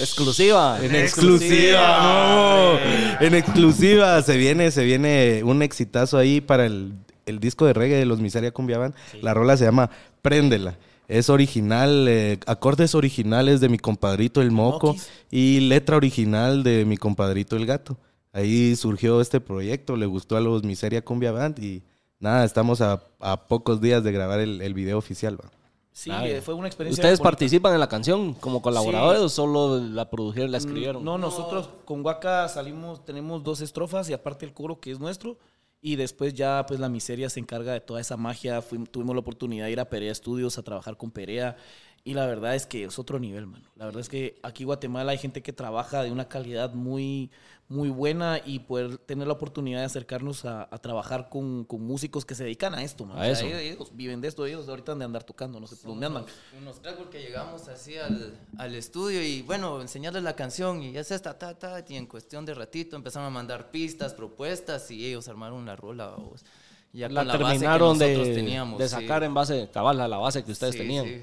[0.00, 0.78] Exclusiva.
[0.82, 2.78] En exclusiva,
[3.20, 3.24] no.
[3.26, 6.94] En exclusiva se viene, se viene un exitazo ahí para el,
[7.26, 8.94] el disco de reggae de los Miseria Cumbia Band.
[9.20, 9.90] La rola se llama
[10.22, 10.78] Préndela.
[11.08, 15.10] Es original, eh, acordes originales de mi compadrito el Moco Moquis.
[15.30, 17.98] y letra original de mi compadrito el Gato.
[18.32, 21.82] Ahí surgió este proyecto, le gustó a los Miseria Cumbia Band y
[22.18, 25.38] nada, estamos a, a pocos días de grabar el, el video oficial.
[25.38, 25.50] ¿va?
[25.92, 27.02] sí, eh, fue una experiencia.
[27.02, 27.30] ¿Ustedes bonita.
[27.30, 31.02] participan en la canción como colaboradores o solo la produjeron y la escribieron?
[31.02, 34.98] Mm, No, nosotros con Waka salimos, tenemos dos estrofas y aparte el coro que es
[34.98, 35.36] nuestro.
[35.84, 38.62] Y después ya pues la miseria se encarga de toda esa magia.
[38.92, 41.56] Tuvimos la oportunidad de ir a Perea Studios a trabajar con Perea.
[42.04, 43.64] Y la verdad es que es otro nivel, mano.
[43.76, 47.30] La verdad es que aquí en Guatemala hay gente que trabaja de una calidad muy,
[47.72, 52.24] muy buena y poder tener la oportunidad de acercarnos a, a trabajar con, con músicos
[52.24, 53.20] que se dedican a esto, mano.
[53.20, 53.46] A O sea, eso.
[53.46, 56.06] ellos, ellos viven de esto, ellos ahorita han de andar tocando, no sé por dónde
[56.06, 56.24] andan.
[56.60, 61.10] Unos cracks porque llegamos así al, al estudio y bueno, enseñarles la canción y es
[61.10, 65.26] esta, ta, ta, y en cuestión de ratito empezaron a mandar pistas, propuestas y ellos
[65.28, 66.08] armaron la rola.
[66.10, 66.44] vos.
[66.92, 68.94] ya la la base que terminaron de, teníamos, de sí.
[68.94, 71.06] sacar en base cabal a la base que ustedes Sí, tenían.
[71.06, 71.20] sí.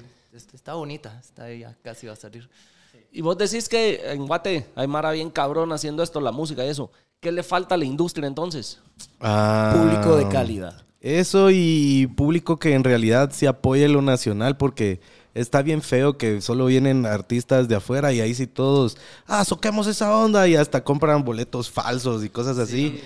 [0.54, 2.48] Está bonita, está ya casi va a salir.
[3.12, 6.68] Y vos decís que en Guate hay Mara bien cabrón haciendo esto, la música y
[6.68, 6.90] eso.
[7.20, 8.78] ¿Qué le falta a la industria entonces?
[9.20, 10.84] Ah, Público de calidad.
[11.00, 15.00] Eso y público que en realidad sí apoye lo nacional porque
[15.34, 19.86] está bien feo que solo vienen artistas de afuera y ahí sí todos, ah, soquemos
[19.86, 23.00] esa onda y hasta compran boletos falsos y cosas así.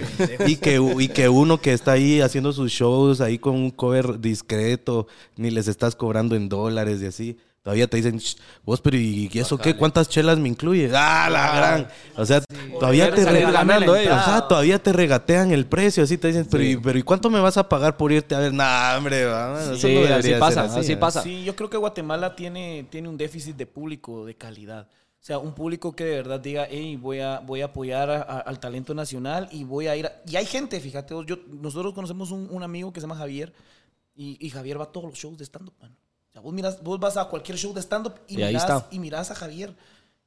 [0.46, 4.20] y, que, y que uno que está ahí haciendo sus shows ahí con un cover
[4.20, 7.36] discreto, ni les estás cobrando en dólares y así.
[7.64, 9.74] Todavía te dicen, "Sh, vos, pero ¿y eso qué?
[9.74, 10.90] ¿Cuántas chelas me incluye?
[10.94, 11.88] ¡Ah, la gran!
[12.14, 12.42] O sea,
[12.78, 13.82] todavía te regatean.
[14.02, 14.12] ellos.
[14.12, 17.40] Ajá, todavía te regatean el precio, así te dicen, pero, ¿y, pero ¿y cuánto me
[17.40, 18.52] vas a pagar por irte a ver?
[18.52, 20.96] Nah, hombre, va, eso Sí, no así pasa, así ¿eh?
[20.98, 21.22] pasa.
[21.22, 24.86] Sí, yo creo que Guatemala tiene, tiene un déficit de público de calidad.
[25.18, 28.20] O sea, un público que de verdad diga, hey, voy a, voy a apoyar a-
[28.24, 30.12] a- al talento nacional y voy a ir a...
[30.28, 33.54] Y hay gente, fíjate, yo, nosotros conocemos un, un amigo que se llama Javier
[34.14, 35.96] y, y Javier va a todos los shows de stand-up, mano.
[36.34, 39.30] Sea, vos, miras, vos vas a cualquier show de stand-up y, Y mirás, y mirás
[39.30, 39.74] a Javier.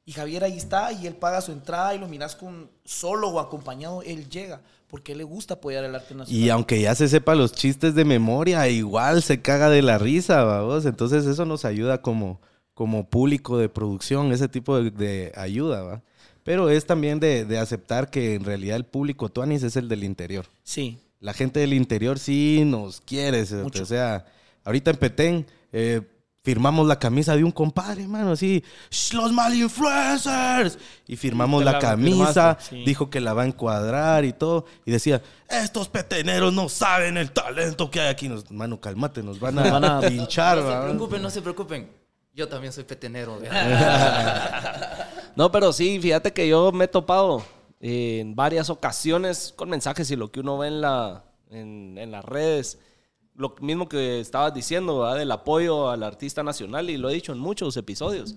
[0.06, 3.38] Y Javier ahí está y él paga su entrada y lo miras con solo o
[3.38, 6.42] acompañado, él llega porque le gusta apoyar el arte nacional.
[6.42, 10.44] Y aunque ya se sepa los chistes de memoria, igual se caga de la risa,
[10.44, 10.86] vamos.
[10.86, 12.40] Entonces eso nos ayuda como,
[12.72, 16.02] como público de producción, ese tipo de, de ayuda, ¿va?
[16.42, 20.04] Pero es también de, de aceptar que en realidad el público Tuanis es el del
[20.04, 20.46] interior.
[20.62, 23.44] Sí, La gente del interior sí nos quiere.
[23.62, 23.82] Mucho.
[23.82, 24.24] O sea,
[24.64, 26.00] ahorita en Petén eh,
[26.44, 30.78] firmamos la camisa de un compadre, hermano, así, "Sh, los malinfluencers.
[31.06, 32.84] Y firmamos la la camisa, sí.
[32.86, 34.64] dijo que la va a encuadrar y todo.
[34.86, 38.28] Y decía, estos peteneros no saben el talento que hay aquí.
[38.28, 40.58] Nos, mano, cálmate, nos van a, van a- pinchar.
[40.58, 41.90] No se preocupen, no se preocupen.
[42.34, 43.38] Yo también soy petenero.
[45.36, 47.44] No, pero sí, fíjate que yo me he topado
[47.80, 52.24] en varias ocasiones con mensajes y lo que uno ve en, la, en, en las
[52.24, 52.78] redes.
[53.38, 55.16] Lo mismo que estabas diciendo, ¿verdad?
[55.18, 58.34] del apoyo al artista nacional, y lo he dicho en muchos episodios,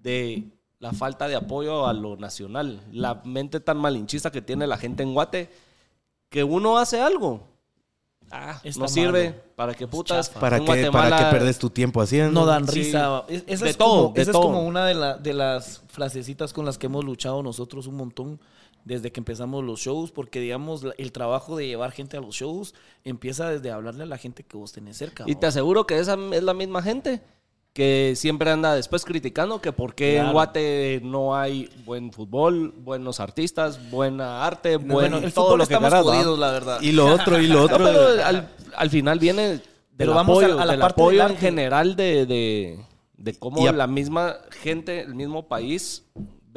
[0.00, 0.44] de
[0.78, 2.80] la falta de apoyo a lo nacional.
[2.92, 5.50] La mente tan malinchista que tiene la gente en Guate,
[6.30, 7.40] que uno hace algo.
[8.30, 9.30] Ah, Está no sirve.
[9.30, 9.42] malo.
[9.56, 10.28] ¿Para qué putas?
[10.28, 12.38] ¿Para En qué, ¿Para Guatemala- qué perdes tu tiempo haciendo?
[12.40, 12.82] no dan Sí.
[12.84, 13.24] risa.
[13.26, 14.42] Es- Esa, De es, todo, como, de esa es todo.
[14.42, 18.38] como una de, la- de las frasecitas con las que hemos luchado nosotros un montón
[18.88, 22.74] desde que empezamos los shows, porque digamos, el trabajo de llevar gente a los shows
[23.04, 25.24] empieza desde hablarle a la gente que vos tenés cerca.
[25.26, 25.38] Y ¿no?
[25.38, 27.20] te aseguro que esa es la misma gente
[27.74, 30.32] que siempre anda después criticando que por qué en Claro.
[30.32, 35.66] Guate no hay buen fútbol, buenos artistas, buena arte, buen bueno, el todo fútbol lo
[35.66, 36.80] que estamos jodidos, la verdad.
[36.80, 37.84] Y lo otro, y lo No, otro.
[37.84, 39.62] pero al, al final viene del
[39.98, 42.78] Pero vamos apoyo, a- a la del parte apoyo del en general de, de,
[43.18, 46.04] de cómo Y la misma gente, el mismo país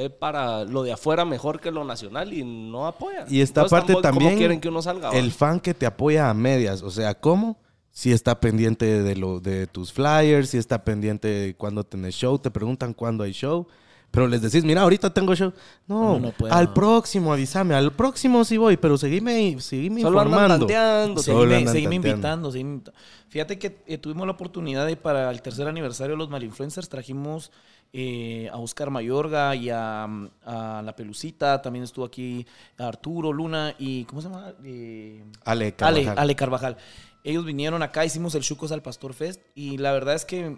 [0.04, 3.26] ve para lo de afuera mejor que lo nacional y no apoya.
[3.30, 5.10] Y esta Entonces, parte ¿cómo- cómo también, quieren que uno salga?
[5.10, 5.18] va?
[5.18, 7.58] el fan que te apoya a medias, o sea, ¿cómo?
[7.94, 12.40] Si está pendiente de, lo, de tus flyers, si está pendiente de cuándo tenés show,
[12.40, 13.68] te preguntan cuándo hay show,
[14.12, 15.54] pero les decís, mira, ahorita tengo show.
[15.88, 16.54] No, No, no puedo.
[16.54, 20.65] al próximo avísame, al próximo sí voy, pero seguime, seguime Solo andan informando.
[20.67, 21.24] tanteando.
[21.24, 22.15] Solo Seguime, andan seguime tanteando.
[22.17, 22.93] invitando, seguime invita-
[23.30, 27.52] Fíjate que eh, tuvimos la oportunidad de para el tercer aniversario de los Malinfluencers trajimos
[27.93, 30.04] eh, a Oscar Mayorga y a,
[30.45, 32.45] a La Pelucita, también estuvo aquí
[32.78, 34.54] Arturo Luna y ¿cómo se llama?
[34.63, 36.19] Eh, Ale Ale, Carvajal.
[36.19, 36.78] Ale Carvajal.
[37.24, 40.58] Ellos vinieron acá, hicimos el Chucos al Pastor Fest y la verdad es que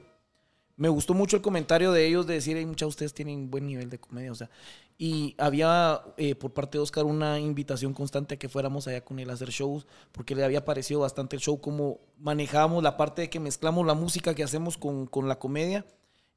[0.76, 3.68] me gustó mucho el comentario de ellos de decir, "Ey, muchas de ustedes tienen buen
[3.68, 4.50] nivel de comedia, o sea,
[4.98, 9.20] y había eh, por parte de Oscar una invitación constante a que fuéramos allá con
[9.20, 13.24] él a hacer shows, porque le había parecido bastante el show, como manejábamos la parte
[13.24, 15.86] de que mezclamos la música que hacemos con, con la comedia.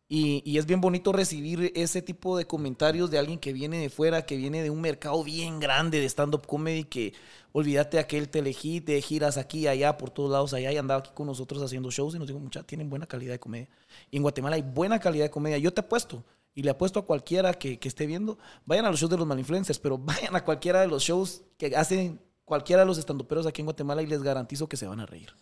[0.09, 3.91] Y, y es bien bonito recibir ese tipo de comentarios de alguien que viene de
[3.91, 7.13] fuera, que viene de un mercado bien grande de stand-up comedy, que
[7.51, 11.01] olvídate de aquel telehit, de giras aquí y allá, por todos lados allá, y andaba
[11.01, 13.69] aquí con nosotros haciendo shows y nos digo, mucha, tienen buena calidad de comedia.
[14.11, 15.59] Y en Guatemala hay buena calidad de comedia.
[15.59, 16.23] Yo te apuesto,
[16.55, 19.27] y le apuesto a cualquiera que, que esté viendo, vayan a los shows de los
[19.27, 23.61] malinfluencers, pero vayan a cualquiera de los shows que hacen cualquiera de los estandoperos aquí
[23.61, 25.35] en Guatemala y les garantizo que se van a reír.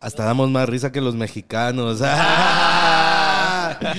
[0.00, 2.00] Hasta damos más risa que los mexicanos.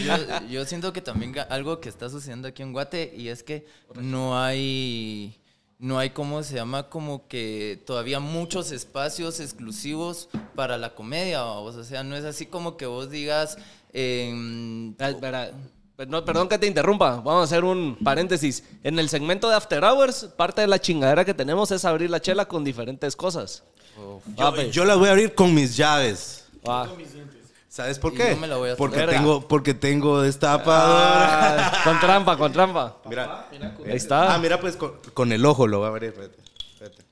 [0.06, 3.66] Yo, yo siento que también algo que está sucediendo aquí en Guate y es que
[3.96, 5.40] no hay,
[5.80, 6.90] no hay, ¿cómo se llama?
[6.90, 11.42] Como que todavía muchos espacios exclusivos para la comedia.
[11.42, 11.76] vamos.
[11.76, 13.58] O sea, no es así como que vos digas...
[13.94, 18.64] em, Ah, no, perdón que te interrumpa, vamos a hacer un paréntesis.
[18.84, 22.20] En el segmento de After Hours, parte de la chingadera que tenemos es abrir la
[22.20, 23.64] chela con diferentes cosas.
[23.96, 24.72] yo, Ah, pues.
[24.72, 26.46] yo las voy a abrir con mis llaves.
[26.68, 26.90] Va.
[27.74, 28.30] ¿Sabes por Y qué?
[28.36, 31.70] yo me la voy a porque, tengo, porque tengo destapadora.
[31.70, 32.98] Ah, con trampa, con trampa.
[33.10, 33.48] Mira.
[33.52, 34.36] Ahí está.
[34.36, 36.10] Ah, mira, pues con, con el ojo lo va a abrir.
[36.12, 36.38] Espérate,
[36.72, 37.04] espérate.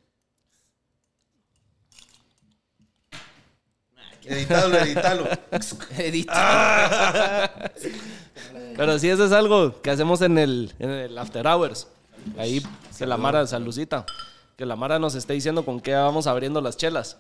[4.23, 5.27] Editalo, editalo.
[5.97, 7.51] Edita.
[8.77, 11.87] Pero sí, eso es algo que hacemos en el, en el After Hours.
[12.37, 12.63] Ahí
[12.99, 14.05] que la Mara, saludcita.
[14.57, 17.17] Que la Mara nos esté diciendo con qué vamos abriendo las chelas.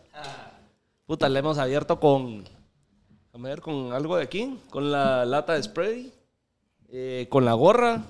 [1.07, 2.60] Puta, le hemos abierto con.
[3.33, 4.59] A ver, con algo de aquí.
[4.69, 6.13] Con la lata de spray.
[6.89, 8.01] eh, con la gorra.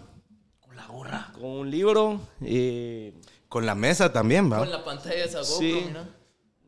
[0.60, 1.30] Con la gorra.
[1.34, 2.20] Con un libro.
[2.42, 3.14] eh,
[3.48, 4.60] Con la mesa también, va.
[4.60, 5.84] Con la pantalla de esa GoPro, Sí.
[5.88, 6.06] mira.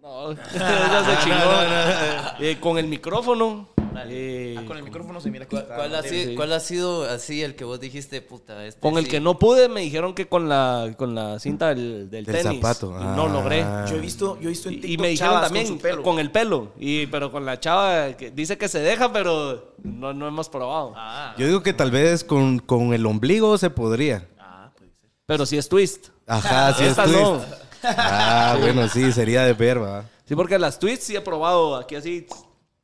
[0.02, 2.40] no, esa se chingó.
[2.40, 3.70] Eh, con el micrófono.
[4.08, 6.36] Eh, Ah, con el micrófono se mira que ¿Cuál, está- cuál ha sido, sí.
[6.36, 8.66] cuál ha sido así el que vos dijiste, puta?
[8.66, 9.12] Este Con el sí?
[9.12, 12.60] que no pude, me dijeron que con la, con la cinta del, del Del tenis.
[12.62, 12.92] zapato.
[13.00, 13.30] Y no Ah.
[13.30, 13.60] logré.
[13.90, 15.82] Yo he visto, yo he visto en Y, TikTok y me dijeron también con su
[15.82, 16.04] pelo.
[16.04, 16.72] con el pelo.
[16.80, 20.94] Y, pero con la chava que dice que se deja, pero no, no hemos probado.
[20.96, 24.28] Ah, Yo digo que tal vez con, con el ombligo se podría.
[24.40, 25.10] ah, puede ser.
[25.26, 26.08] Pero si es twist.
[26.28, 27.18] Ajá, sí es Esta twist.
[27.20, 27.42] no.
[27.84, 30.06] Ah, bueno, sí, sería de ver, va.
[30.26, 32.26] Sí, porque las twists sí he probado aquí así.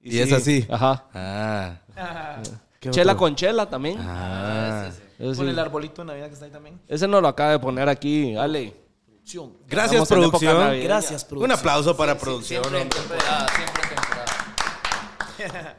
[0.02, 0.66] Y es así.
[0.70, 1.06] Ajá.
[1.14, 1.76] Ah.
[2.80, 3.20] ¿Qué Chela otro?
[3.20, 3.98] con chela también.
[4.00, 4.90] Ah.
[5.18, 5.40] Eso sí.
[5.40, 6.80] Con el arbolito de Navidad que está ahí también.
[6.88, 8.74] Ese no lo acaba de poner aquí, Ale.
[9.06, 9.54] Producción.
[9.68, 10.82] Gracias, Estamos producción.
[10.84, 11.52] Gracias, Un producción.
[11.60, 12.64] aplauso para Sí, producción.
[12.64, 13.84] Siempre, temporada, siempre
[15.38, 15.76] temporada.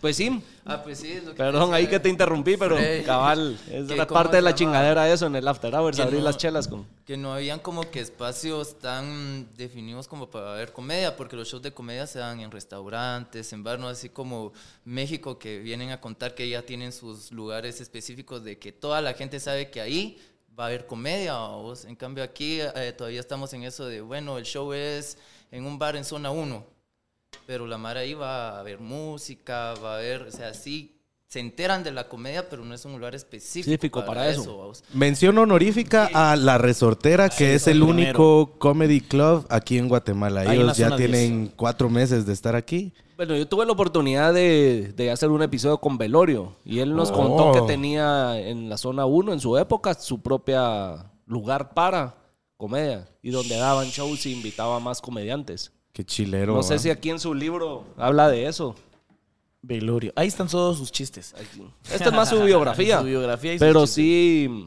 [0.00, 0.42] Pues sí.
[0.64, 3.58] Ah, pues sí, es lo que Perdón ahí que te interrumpí, pero cabal.
[3.70, 6.36] Es cómo parte de la chingadera eso en el After Hours, que abrir no- las
[6.36, 6.86] chelas con...
[7.04, 11.62] Que no habían como que espacios tan definidos como para ver comedia, porque los shows
[11.62, 14.52] de comedia se dan en restaurantes, en bar, no así como
[14.84, 19.14] México, que vienen a contar que ya tienen sus lugares específicos de que toda la
[19.14, 20.18] gente sabe que ahí
[20.58, 21.36] va a haber comedia.
[21.36, 21.84] ¿vos?
[21.84, 25.18] En cambio aquí eh, todavía estamos en eso de, bueno, el show es
[25.52, 26.66] en un bar en zona 1,
[27.46, 30.92] pero la mar ahí va a haber música, va a haber, o sea, sí
[31.28, 34.72] se enteran de la comedia, pero no es un lugar específico, Específico para eso.
[34.94, 37.90] Mención honorífica a La Resortera, que es el primero.
[37.92, 40.44] único comedy club aquí en Guatemala.
[40.44, 42.92] En Ellos ya tienen cuatro meses de estar aquí.
[43.16, 47.10] Bueno, yo tuve la oportunidad de, de hacer un episodio con Velorio y él nos
[47.10, 47.14] Oh.
[47.14, 52.14] contó que tenía en la zona 1, en su época, su propia lugar para
[52.56, 55.72] comedia y donde daban shows y invitaba a más comediantes.
[55.96, 56.52] Qué chilero.
[56.54, 58.74] No sé si aquí en su libro habla de eso.
[59.62, 60.12] Velorio.
[60.14, 61.34] Ahí están todos sus chistes.
[61.90, 62.98] Esta es más su biografía.
[63.00, 64.66] Su biografía y sus pero sí,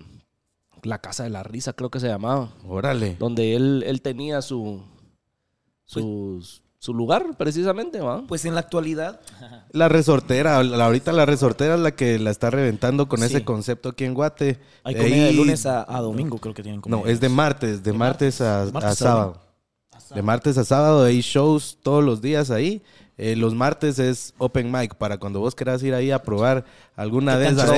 [0.82, 3.16] La Casa de la Risa creo que se llamaba, Órale.
[3.20, 4.82] donde él, él tenía su,
[5.86, 6.44] su,
[6.80, 8.24] su lugar precisamente, ¿va?
[8.28, 9.22] Pues en la actualidad,
[9.72, 13.26] La resortera, la- ahorita la resortera es la que la está reventando con Sí.
[13.26, 14.60] ese concepto aquí en Guate.
[14.84, 17.04] hay comida de Ahí- lunes a, a domingo, creo que tienen comedia.
[17.04, 19.42] No, es de martes, de martes a, De martes a a sábado.
[20.16, 22.82] De martes a sábado hay shows todos los días ahí.
[23.22, 26.64] Eh, los martes es open mic para cuando vos quieras ir ahí a probar
[26.96, 27.70] alguna de esas.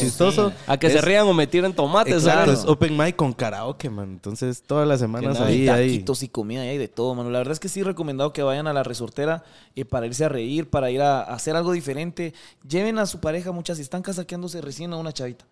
[0.00, 0.50] Chistoso.
[0.66, 2.14] A que Es- se rían o me tiren tomates.
[2.14, 4.08] Exacto, es open mic con karaoke, man.
[4.12, 5.90] Entonces todas las semanas ahí, ahí.
[5.90, 7.28] taquitos y comida y hay de todo, mano.
[7.28, 9.44] La verdad es que sí recomendado que vayan a la resortera
[9.76, 12.32] eh, para irse a reír, para ir a, a hacer algo diferente.
[12.66, 15.44] Lleven a su pareja, muchas si están casaqueándose recién a una chavita.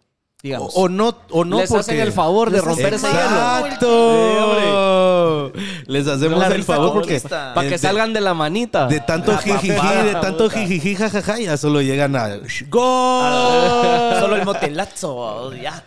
[0.43, 0.77] Digamos.
[0.77, 3.67] O, o no, o no Les hacen el favor de romper ese hielo.
[3.67, 5.53] ¡Exacto!
[5.87, 7.21] Les hacemos el favor porque...
[7.21, 8.87] Para que salgan de la manita.
[8.87, 12.25] De tanto jijiji, de tanto jijiji, jajaja, ya solo llegan a...
[12.25, 12.37] Ah,
[12.69, 14.21] ¡Gol!
[14.21, 15.83] Solo el motelazo, ya.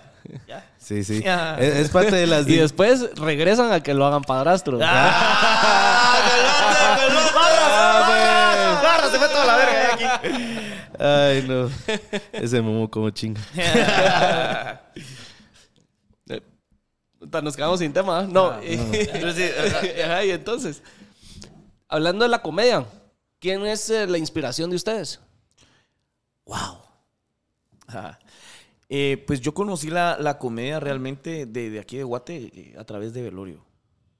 [0.47, 0.65] ya.
[0.79, 1.21] Sí, sí.
[1.23, 1.55] Ya.
[1.59, 2.47] Es, es parte de las...
[2.47, 4.79] Y después regresan a que lo hagan padrastros.
[4.79, 5.11] ¡Barra!
[9.11, 10.58] Se fue toda la verga aquí.
[10.99, 11.69] Ay, no.
[12.33, 13.41] Ese momo como chinga.
[16.29, 16.41] Eh,
[17.41, 18.23] Nos quedamos sin tema.
[18.23, 18.27] ¿eh?
[18.29, 18.61] No.
[19.33, 20.81] Sí, ajá, ajá, y entonces,
[21.87, 22.85] hablando de la comedia,
[23.39, 25.19] ¿quién es eh, la inspiración de ustedes?
[26.45, 26.79] Wow.
[27.87, 28.19] Ajá.
[28.89, 32.83] Eh, pues yo conocí la, la comedia realmente de, de aquí de Guate eh, a
[32.83, 33.63] través de Velorio.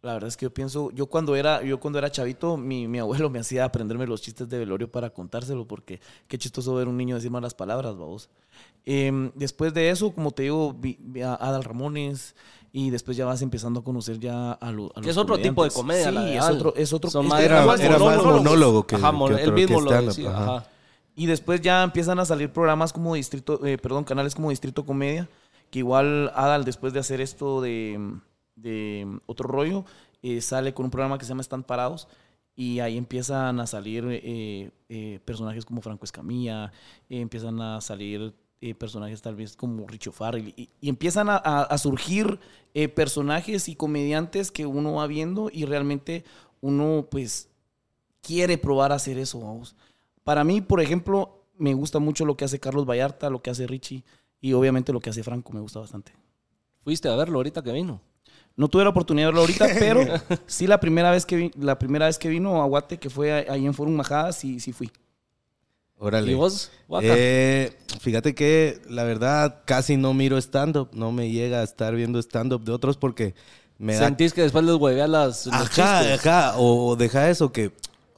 [0.02, 3.00] La verdad es que yo pienso, yo cuando era, yo cuando era chavito, mi, mi
[3.00, 6.96] abuelo me hacía aprenderme los chistes de Velorio para contárselo, porque qué chistoso ver un
[6.96, 8.30] niño decir malas palabras, vamos.
[8.86, 12.34] Em, después de eso, como te digo, vi, vi a Adal Ramones
[12.72, 15.38] y después ya vas empezando a conocer ya a, lo- a los Que es otro
[15.38, 17.10] tipo de comedia, la Sí, de es otro, es otro.
[17.10, 17.82] Son más- Era, más
[18.24, 20.08] monólogo que, Ajá, que él mismo que lo stand-up.
[20.16, 20.30] decía.
[20.30, 20.44] Ajá.
[20.58, 20.68] ajá.
[21.16, 25.28] Y después ya empiezan a salir programas como Distrito, eh, perdón, canales como Distrito Comedia,
[25.70, 28.00] que igual Adal después de hacer esto de,
[28.62, 29.86] de otro rollo,
[30.22, 32.08] eh, sale con un programa que se llama Están Parados
[32.56, 36.72] y ahí empiezan a salir eh, eh, personajes como Franco Escamilla,
[37.10, 38.34] empiezan a salir
[38.78, 42.42] personajes tal vez como Richo Farrell y, empiezan a, a- surgir
[42.94, 46.26] personajes y comediantes que uno va viendo y realmente
[46.60, 47.48] uno pues
[48.22, 49.78] quiere probar a hacer eso, vamos.
[50.26, 53.68] Para mí, por ejemplo, me gusta mucho lo que hace Carlos Vallarta, lo que hace
[53.68, 54.04] Richie
[54.42, 56.14] y obviamente lo que hace Franco me gusta bastante.
[56.84, 58.02] Fuiste a verlo ahorita que vino.
[58.60, 60.02] No tuve la oportunidad de verlo ahorita, pero
[60.46, 63.32] sí la primera vez que vi- la primera vez que vino a Guate, que fue
[63.32, 64.92] a- ahí en Forum Majada, sí, sí fui.
[65.98, 66.32] Órale.
[66.32, 66.72] ¿Y vos?
[67.02, 70.90] Eh, fíjate que la verdad casi no miro stand-up.
[70.94, 73.34] No me llega a estar viendo stand-up de otros porque
[73.78, 75.66] me da ¿Sentís que después les hueveas las, los Ajá,
[76.02, 76.26] chistes?
[76.26, 76.58] ajá.
[76.58, 77.72] O, o deja eso que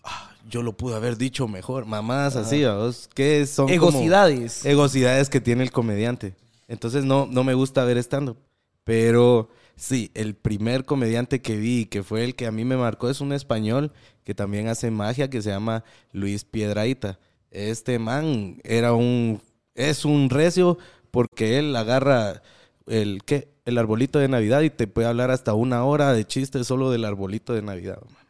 [0.04, 1.86] ah, yo lo pude haber dicho mejor.
[1.86, 3.10] Mamás así, ¿vos?
[3.14, 4.66] Que son como Egocidades.
[4.66, 6.36] egocidades que tiene el comediante.
[6.68, 8.38] Entonces no, no me gusta ver stand-up.
[8.84, 13.10] Pero sí, el primer comediante que vi, que fue el que a mí me marcó,
[13.10, 13.92] es un español
[14.24, 17.20] que también hace magia, que se llama Luis Piedraíta.
[17.52, 19.42] Este man era un...
[19.74, 20.78] Es un recio
[21.12, 22.42] porque él agarra
[22.88, 23.50] el, ¿qué?
[23.66, 27.06] el arbolito de Navidad y te puede hablar hasta una hora de chistes solo del
[27.06, 28.00] arbolito de Navidad.
[28.14, 28.22] man.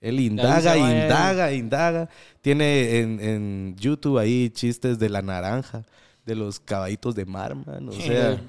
[0.00, 2.08] Él indaga, indaga, indaga.
[2.40, 5.84] Tiene en, en YouTube ahí chistes de la naranja,
[6.24, 7.88] de los caballitos de mar, man.
[7.88, 8.40] O sea,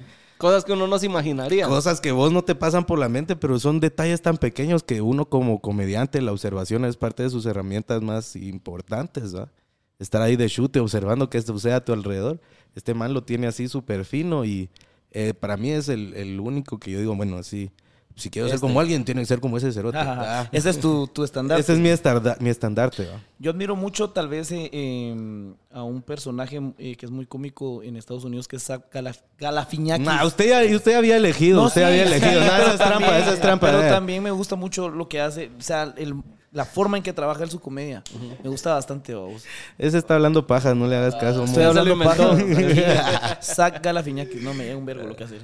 [0.42, 1.68] Cosas que uno no se imaginaría.
[1.68, 5.00] cosas que vos no te pasan por la mente, pero son detalles tan pequeños que
[5.00, 9.52] uno como comediante, la observación es parte de sus herramientas más importantes, ¿va?
[10.00, 12.40] Estar ahí de chute observando qué sucede a tu alrededor.
[12.74, 14.68] Este man lo tiene así súper fino y
[15.12, 17.70] eh, para mí es el, el único que yo digo, bueno, sí,
[18.16, 18.66] si quiero ser Este.
[18.66, 19.98] como alguien, tiene que ser como ese cerote.
[19.98, 21.60] Ah, Ese es tu, tu estandarte.
[21.62, 23.20] ese es mi, estarda- mi estandarte, ¿va?
[23.38, 27.82] Yo admiro mucho tal vez eh, eh, a un personaje eh, que es muy cómico
[27.82, 30.06] en Estados Unidos, que es Galaf- Galafiñakis.
[30.06, 32.40] Nah, usted, ya, usted había elegido, No, usted sí, había elegido.
[32.42, 33.66] Esa es trampa, esa es trampa.
[33.68, 33.88] Pero eh.
[33.88, 36.14] también me gusta mucho lo que hace, o sea, el-
[36.52, 38.04] la forma en que trabaja él su comedia.
[38.44, 39.42] Me gusta bastante, vos.
[39.78, 41.44] Ese está hablando paja, no le hagas caso.
[41.44, 41.68] Estoy mo.
[41.70, 43.38] hablando paja.
[43.42, 45.38] Zach Galafiñakis, no me llega un verbo lo que hace.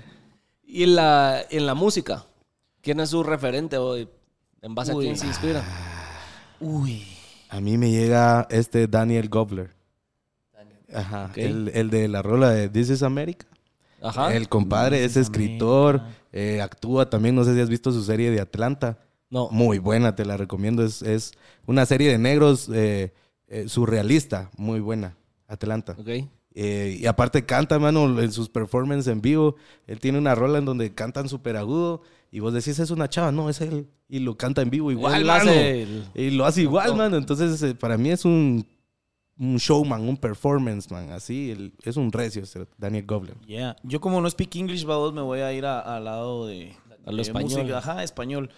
[0.67, 2.27] Y en la, en la música,
[2.89, 4.09] ¿quién es su referente hoy?
[4.63, 5.05] ¿En base Uy.
[5.05, 5.63] a quién se inspira?
[6.59, 7.05] Uy.
[7.51, 9.75] A mí me llega este Daniel Gobler.
[10.95, 11.31] Ajá.
[11.37, 13.47] El, el de la rola de This is America.
[14.01, 14.35] Ajá.
[14.35, 16.01] El compadre es escritor,
[16.33, 17.35] eh, actúa también.
[17.35, 18.99] No sé si has visto su serie de Atlanta.
[19.29, 19.51] No.
[19.51, 20.83] Muy buena, te la recomiendo.
[20.83, 21.33] Es, es
[21.67, 23.13] una serie de negros eh,
[23.49, 25.15] eh, surrealista, muy buena.
[25.47, 25.95] Atlanta.
[25.99, 26.09] Ok.
[26.55, 29.57] Eh, y aparte canta, mano, en sus performances en vivo.
[29.87, 32.01] Él tiene una rola en donde cantan súper agudo.
[32.31, 33.33] Y vos decís, es una chava.
[33.33, 33.89] No, es él.
[34.09, 35.51] Y lo canta en vivo igual, Él mano.
[35.51, 37.17] hace el- Y lo hace igual, mano.
[37.17, 38.67] Entonces, eh, para mí es un,
[39.39, 41.11] un showman, un performance, man.
[41.11, 43.37] Así, el- es un recio, ese Daniel Gobler.
[43.47, 43.77] Yeah.
[43.83, 46.75] Yo como no speak English, vamos, me voy a ir a- al lado de...
[47.07, 47.51] A lo español.
[47.61, 47.79] música.
[47.79, 48.51] Ajá, español.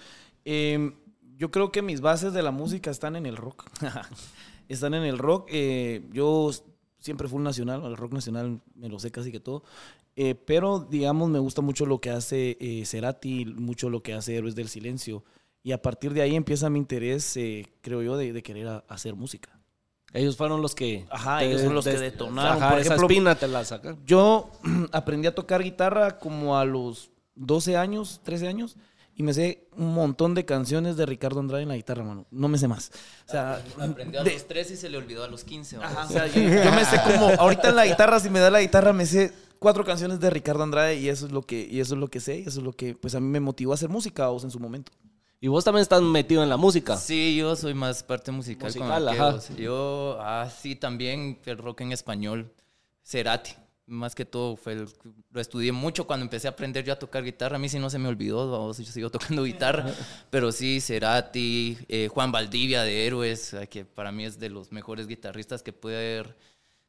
[0.44, 0.92] Eh,
[1.36, 3.64] yo creo que mis bases de la música están en el rock.
[4.68, 5.48] están en el rock.
[5.52, 6.50] Eh, yo
[6.98, 9.62] siempre fui un nacional, el rock nacional me lo sé casi que todo.
[10.22, 14.36] Eh, pero, digamos, me gusta mucho lo que hace eh, Cerati, mucho lo que hace
[14.36, 15.24] Héroes del Silencio.
[15.62, 18.84] Y a partir de ahí empieza mi interés, eh, creo yo, de, de querer a-
[18.88, 19.58] hacer música.
[20.12, 21.06] Ellos fueron los que...
[21.10, 22.58] Ajá, te- ellos son los que des- detonaron.
[22.62, 23.98] Ajá, Por esa ejemplo, espina te la sacan.
[24.04, 24.50] Yo
[24.92, 28.76] aprendí a tocar guitarra como a los 12 años, 13 años,
[29.14, 32.26] y me sé un montón de canciones de Ricardo Andrade en la guitarra, mano.
[32.30, 32.90] No me sé más.
[33.26, 35.78] O sea, Aprendió a los 3 y se le olvidó a los 15.
[35.78, 35.86] ¿va?
[35.86, 38.50] Ajá, o sea, yo, yo me sé como, ahorita en la guitarra, si me da
[38.50, 41.78] la guitarra, me sé cuatro canciones de Ricardo Andrade y eso es lo que, y
[41.78, 43.70] eso es lo que sé, y eso es lo que, pues a mí me motivó
[43.70, 44.90] a hacer música, vos, en su momento.
[45.40, 46.96] Y vos también estás metido en la música.
[46.96, 48.68] Sí, yo soy más parte musical.
[48.68, 49.38] Musical, con ajá.
[49.56, 52.52] Yo, ah, sí, también el rock en español.
[53.02, 53.52] Cerati,
[53.86, 54.88] más que todo, fue el-
[55.30, 57.56] lo estudié mucho cuando empecé a aprender yo a tocar guitarra.
[57.56, 59.86] A mí sí no se me olvidó, vamos, yo sigo tocando guitarra.
[60.28, 65.06] pero sí, Cerati, eh, Juan Valdivia de Héroes, que para mí es de los mejores
[65.06, 66.36] guitarristas que puede haber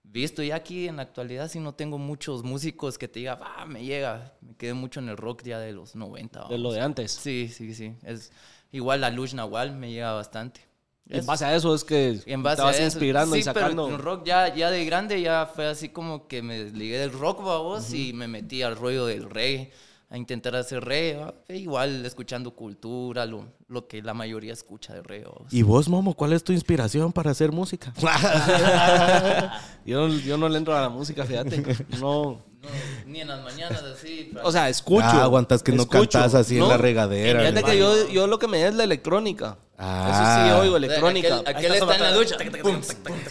[0.04, 0.44] visto.
[0.44, 3.84] Y aquí en la actualidad sí no tengo muchos músicos que te diga, ah, me
[3.84, 4.34] llega.
[4.42, 6.48] Me quedé mucho en el rock ya de los 90.
[6.48, 6.76] De lo vamos.
[6.76, 7.12] de antes.
[7.12, 7.96] Sí, sí, sí.
[8.04, 8.32] Es,
[8.72, 10.62] igual la Luz Nahual me llega bastante.
[11.08, 13.50] Y En base a eso es que En base te vas a inspirando y sí,
[13.54, 13.88] pero sacando.
[13.90, 17.44] el rock ya, ya de grande ya fue así como que me ligué del rock,
[17.44, 19.72] babos, y me metí al rollo del reggae,
[20.12, 21.34] a intentar hacer reggae, ¿va?
[21.48, 25.54] E igual escuchando cultura, lo, lo que la mayoría escucha de babos.
[25.54, 27.94] ¿Y vos, Momo, cuál es tu inspiración para hacer música?
[29.86, 31.64] yo, yo no le entro a la música, fíjate.
[32.02, 32.51] No.
[32.62, 32.68] No,
[33.08, 34.32] ni en las mañanas así.
[34.44, 35.04] O sea, escucho.
[35.04, 36.20] Ah, aguantas que no escucho.
[36.20, 37.40] cantas así en la regadera.
[37.40, 37.68] Fíjate ¿no?
[37.68, 39.58] que yo, yo lo que me da es la electrónica.
[39.80, 40.10] Ah.
[40.12, 41.38] Eso sí, oigo O sea, electrónica.
[41.40, 42.38] Aquel, aquel está en la ducha.
[42.62, 42.82] pum,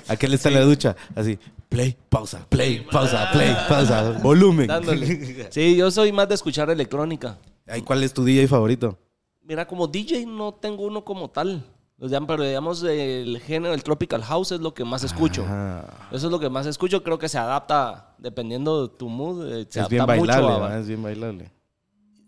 [0.09, 4.67] Aquel está en la ducha, así, play, pausa, play, pausa, play, pausa, volumen.
[4.67, 5.49] Dándole.
[5.51, 7.39] Sí, yo soy más de escuchar electrónica.
[7.69, 8.99] Ay, ¿Cuál es tu DJ favorito?
[9.43, 11.65] Mira, como DJ no tengo uno como tal.
[12.01, 15.45] Pero digamos, el género, el tropical house es lo que más escucho.
[15.47, 17.03] Ah, Eso es lo que más escucho.
[17.03, 19.47] Creo que se adapta dependiendo de tu mood.
[19.53, 20.79] eh, Se es bien adapta mucho bailable, a- ¿va?
[20.79, 21.51] es bien bailable.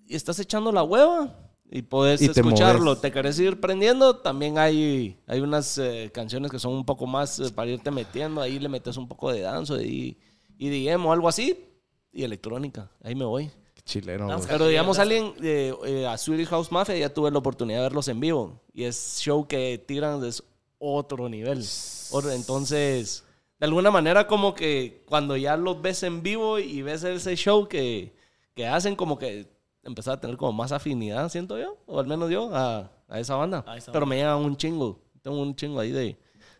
[0.06, 1.34] y estás echando la hueva
[1.70, 2.84] y puedes Y te escucharlo.
[2.84, 3.00] moves.
[3.00, 4.16] Te querés ir prendiendo.
[4.16, 8.42] También hay, hay unas eh, canciones que son un poco más eh, para irte metiendo.
[8.42, 10.18] Ahí le metes un poco de danzo y,
[10.58, 11.64] y DM o algo así.
[12.12, 12.90] Y electrónica.
[13.02, 13.50] Ahí me voy.
[13.84, 14.28] Chileno.
[14.48, 18.08] Pero digamos, alguien eh, eh, a Swedish House Mafia ya tuve la oportunidad de verlos
[18.08, 18.60] en vivo.
[18.72, 20.42] Y es show que tiran es
[20.78, 21.64] otro nivel.
[22.32, 23.24] Entonces,
[23.58, 27.68] de alguna manera, como que cuando ya los ves en vivo y ves ese show
[27.68, 28.12] que,
[28.54, 29.46] que hacen, como que
[29.84, 33.36] empezar a tener como más afinidad, siento yo, o al menos yo, a, a esa
[33.36, 33.64] banda.
[33.66, 35.00] A esa Pero me llegan un chingo.
[35.22, 36.16] Tengo un chingo ahí de,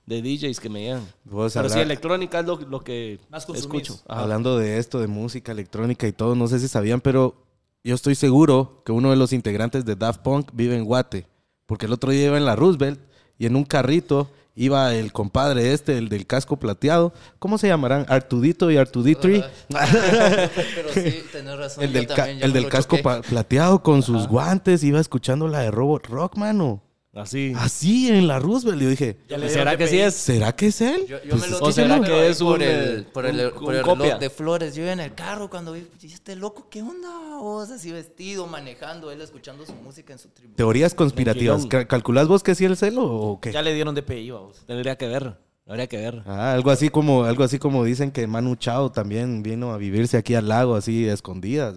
[0.07, 1.07] de DJs que me llegan.
[1.24, 4.00] Vos Pero sí, habla- electrónica es lo, lo que Más escucho.
[4.09, 4.22] Ajá.
[4.22, 7.36] Hablando de esto, de música electrónica y todo, no sé si sabían, pero
[7.84, 11.26] yo estoy seguro que uno de los integrantes de Daft Punk vive en Guate.
[11.66, 13.00] Porque el otro día iba en la Roosevelt
[13.38, 17.14] y en un carrito iba el compadre este, el del casco plateado.
[17.38, 18.05] ¿Cómo se llamarán?
[18.09, 19.42] Artudito y Artuditree.
[19.68, 21.84] Pero sí, tenés razón.
[21.84, 22.98] El yo del, ca- el del casco
[23.28, 26.82] plateado con sus guantes, iba escuchando la de Robot Rock, mano.
[27.15, 27.53] Así.
[27.57, 28.81] Así en la Roosevelt.
[28.81, 30.15] Yo dije, Ya le ¿Será que sí es?
[30.15, 31.07] ¿será que es él?
[31.07, 33.53] Yo, yo Pues me lo ¿O será que es por un, el, por el, un-
[33.53, 34.17] por un el copia?
[34.17, 34.75] de flores?
[34.75, 37.11] Yo iba en el carro cuando vi, "¿Y este loco, ¿qué onda?
[37.39, 40.55] Vos así vestido, manejando, él escuchando su música en su tribu.
[40.55, 41.67] Teorías conspirativas.
[41.67, 43.53] ¿Calculás vos que sí el celo o qué?
[43.53, 44.63] Ya le dieron DPI, vamos.
[44.67, 45.37] Tendría que ver.
[45.69, 46.23] Habría que ver.
[46.27, 50.17] Ah, algo así como algo así como dicen que Manu Chao también vino a vivirse
[50.17, 51.75] aquí al lago así escondidas.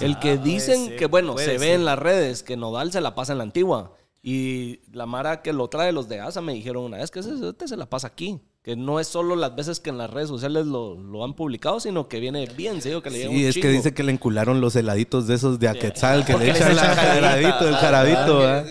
[0.00, 1.70] El que Ah, dicen que, bueno, se ve ser.
[1.76, 3.92] en las redes que Nodal se la pasa en la antigua.
[4.30, 7.32] Y la Mara que lo trae, los de ASA, me dijeron una vez que ese
[7.48, 8.38] este se la pasa aquí.
[8.68, 11.80] Que no es solo las veces que en las redes sociales lo, lo han publicado,
[11.80, 12.90] sino que viene bien, ¿sí?
[13.02, 15.68] Que le Sí, un es que dice que le encularon los heladitos de esos de
[15.68, 17.14] Aquetzal que le echan la jarabita.
[17.54, 18.64] jarabito, el jarabito, ¿ah?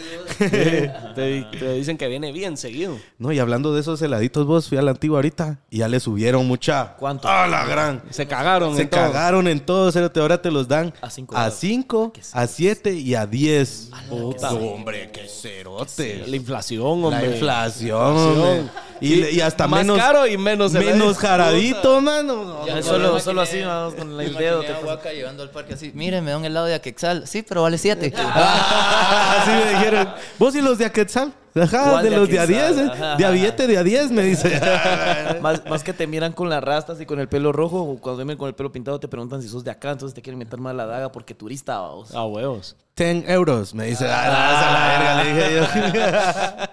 [1.15, 2.95] te, te dicen que viene bien seguido.
[3.17, 5.99] No, y hablando de esos heladitos, vos fui a la antigua ahorita y ya le
[5.99, 6.95] subieron mucha.
[6.99, 7.27] ¿Cuánto?
[7.27, 8.03] ¡Ah, la gran!
[8.11, 8.75] Se cagaron.
[8.75, 8.99] Se en todo.
[9.01, 10.19] cagaron en todo, cerote.
[10.19, 11.55] ahora te los dan A cinco a grados.
[11.59, 13.89] 5, a 7 y a 10.
[14.09, 14.53] Puta.
[14.53, 16.23] hombre, qué cerote.
[16.27, 17.31] La inflación, La hombre.
[17.33, 18.69] inflación, hombre.
[18.99, 22.65] Y, y hasta Más menos, caro y menos menos jarabito, mano.
[22.65, 25.91] Ya, solo- solo así, vamos, con el dedo te a Waka llevando al parque así,
[25.93, 27.27] mire, me da un helado de Aquexal.
[27.27, 28.13] Sí, pero vale 7.
[28.17, 30.09] Así me dijeron.
[30.39, 31.33] ¿Vos y los de Aquetzal?
[31.61, 32.75] Ajá, ¿Cuál de de los de a Aquetzal?
[32.75, 33.15] 10, ¿eh?
[33.17, 34.59] De a billete de a 10, me dice.
[35.41, 38.23] Más, más que te miran con las rastas y con el pelo rojo, o cuando
[38.25, 40.59] miran con el pelo pintado te preguntan si sos de acá, entonces te quieren meter
[40.59, 42.13] más la daga porque turista, vamos.
[42.13, 42.75] A huevos.
[42.95, 44.05] 10 euros, me dice.
[44.09, 46.67] Ah, esa la verga, le dije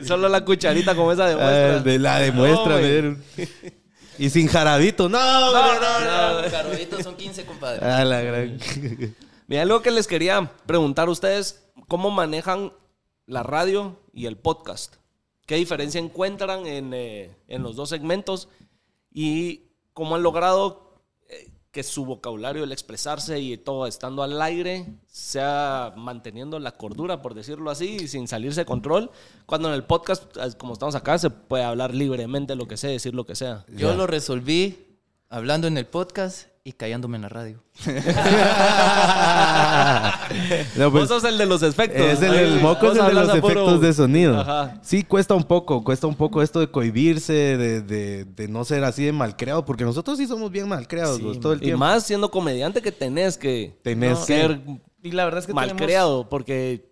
[0.00, 0.04] yo.
[0.06, 1.78] Solo la cucharita como esa de Ah, muestra.
[1.80, 3.16] de la demuestra, No.
[4.18, 5.08] Y sin jarabito.
[5.08, 6.42] No, no, no.
[6.42, 7.84] No, Carobitos son 15, compadre.
[7.84, 8.58] Ah, la gran.
[9.48, 12.72] Mira, algo que les quería preguntar a ustedes, ¿cómo manejan
[13.26, 14.96] la radio y el podcast?
[15.46, 18.48] ¿Qué diferencia encuentran en, eh, en los dos segmentos?
[19.10, 24.86] ¿Y cómo han logrado eh, que su vocabulario, el expresarse y todo estando al aire,
[25.06, 29.10] sea manteniendo la cordura, por decirlo así, y sin salirse de control?
[29.46, 32.90] Cuando en el podcast, eh, como estamos acá, se puede hablar libremente lo que sea,
[32.90, 33.64] decir lo que sea.
[33.68, 34.98] Yo lo resolví
[35.28, 37.62] hablando en el podcast y callándome en la radio.
[40.76, 42.00] No, pues, Vos sos el de los efectos.
[42.00, 44.40] es el, el moco es el de los puro- efectos de sonido.
[44.40, 44.78] Ajá.
[44.82, 48.84] Sí, cuesta un poco, cuesta un poco esto de cohibirse, de, de, de no ser
[48.84, 51.80] así de malcreado, porque nosotros sí somos bien malcreados Sí, todo el Y tiempo.
[51.80, 54.60] más siendo comediante que tenés que Tenés no, que- ser
[55.02, 56.86] Y la verdad es que tenemos- malcriado, porque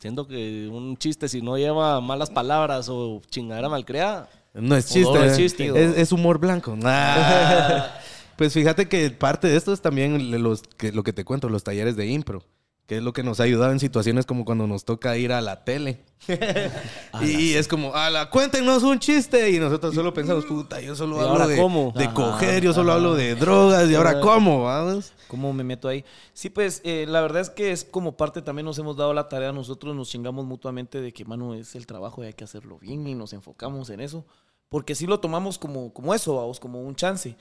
[0.00, 5.02] siento que un chiste si no lleva malas palabras o chingadera malcriada, No es chiste,
[5.02, 5.36] doble ¿eh?
[5.36, 5.66] chiste.
[5.84, 6.74] es, es humor blanco.
[6.76, 7.84] Nah.
[8.36, 11.64] pues fíjate que parte de esto es también los, que, lo que te cuento, los
[11.64, 12.42] talleres de impro,
[12.86, 15.40] que es lo que nos ha ayudado en situaciones como cuando nos toca ir a
[15.40, 16.04] la tele.
[17.22, 19.50] y es como, ala, cuéntenos un chiste.
[19.50, 21.92] Y nosotros solo pensamos, puta, yo solo ¿Y hablo de, cómo?
[21.96, 25.12] de Ajá, coger, yo solo hablo de drogas, y ahora cómo, vamos.
[25.26, 26.04] ¿Cómo me meto ahí?
[26.32, 29.28] Sí, pues eh, la verdad es que es como parte, también nos hemos dado la
[29.28, 32.78] tarea, nosotros nos chingamos mutuamente de que, mano, es el trabajo y hay que hacerlo
[32.78, 34.24] bien y nos enfocamos en eso,
[34.68, 37.36] porque sí lo tomamos como, como eso, vamos, como un chance.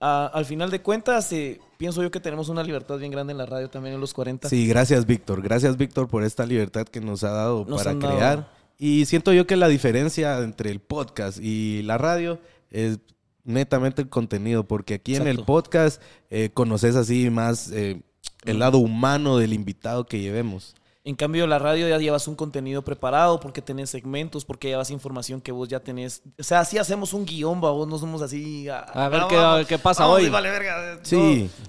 [0.00, 3.46] Al final de cuentas, eh, pienso yo que tenemos una libertad bien grande en la
[3.46, 4.48] radio también en los 40.
[4.48, 5.42] Sí, gracias, Víctor.
[5.42, 8.16] Gracias, Víctor, por esta libertad que nos ha dado Nos para dado.
[8.16, 8.52] crear.
[8.78, 12.38] Y siento yo que la diferencia entre el podcast y la radio
[12.70, 13.00] es
[13.42, 18.00] netamente el contenido, porque aquí en el podcast eh, conoces así más eh,
[18.44, 20.76] el lado humano del invitado que llevemos.
[21.08, 25.40] En cambio, la radio ya llevas un contenido preparado porque tenés segmentos, porque llevas información
[25.40, 26.20] que vos ya tenés.
[26.38, 28.68] O sea, así hacemos un guion, va, vos no somos así.
[28.68, 30.24] A, A ver no, qué- vamos, qué pasa vamos, hoy.
[30.26, 30.98] sí, vale, verga.
[31.04, 31.16] Sí,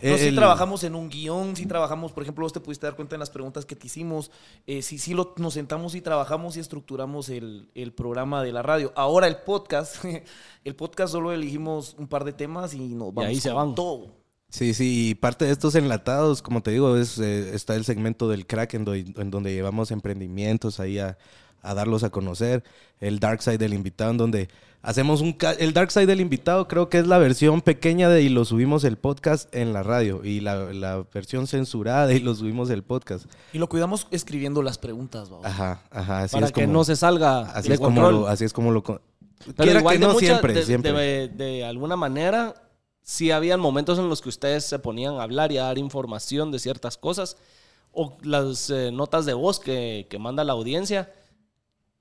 [0.03, 2.85] No, no, sí el- trabajamos en un guion, sí trabajamos, por ejemplo, vos te pudiste
[2.85, 4.29] dar cuenta en las preguntas que te hicimos.
[4.67, 8.61] Eh, sí, sí lo, nos sentamos y trabajamos y estructuramos el, el programa de la
[8.61, 8.91] radio.
[8.97, 10.03] Ahora el podcast,
[10.65, 13.73] el podcast solo elegimos un par de temas y nos vamos ahí se van.
[13.73, 14.18] todo.
[14.49, 18.27] Sí, sí, y parte de estos enlatados, como te digo, es, eh, está el segmento
[18.27, 21.17] del crack en, do- en donde llevamos emprendimientos ahí a,
[21.61, 22.63] a darlos a conocer.
[22.99, 24.49] El Dark Side del invitado, en donde
[24.81, 25.33] hacemos un...
[25.33, 28.43] ca- El Dark Side del invitado creo que es la versión pequeña de y lo
[28.43, 30.21] subimos el podcast en la radio.
[30.23, 33.25] Y la, la versión censurada de y lo subimos el podcast.
[33.53, 35.45] Y lo cuidamos escribiendo las preguntas, vamos.
[35.45, 36.23] Ajá, ajá.
[36.23, 38.71] Así para es que como, no se salga así es como lo, así es como
[38.71, 38.83] lo...
[39.55, 40.91] Pero igual que de no mucha- siempre, de, siempre.
[40.91, 42.55] de- de alguna manera,
[43.09, 46.51] sí habían momentos en los que ustedes se ponían a hablar y a dar información
[46.51, 47.37] de ciertas cosas.
[47.91, 51.11] O las eh, notas de voz que, que manda la audiencia,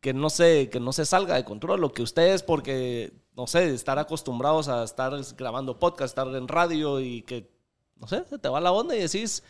[0.03, 1.81] que no, se, que no se salga de control.
[1.81, 7.01] Lo que ustedes, porque, no sé, estar acostumbrados a estar grabando podcast, estar en radio
[7.01, 7.51] y que,
[7.97, 9.43] no sé, se te va la onda y decís,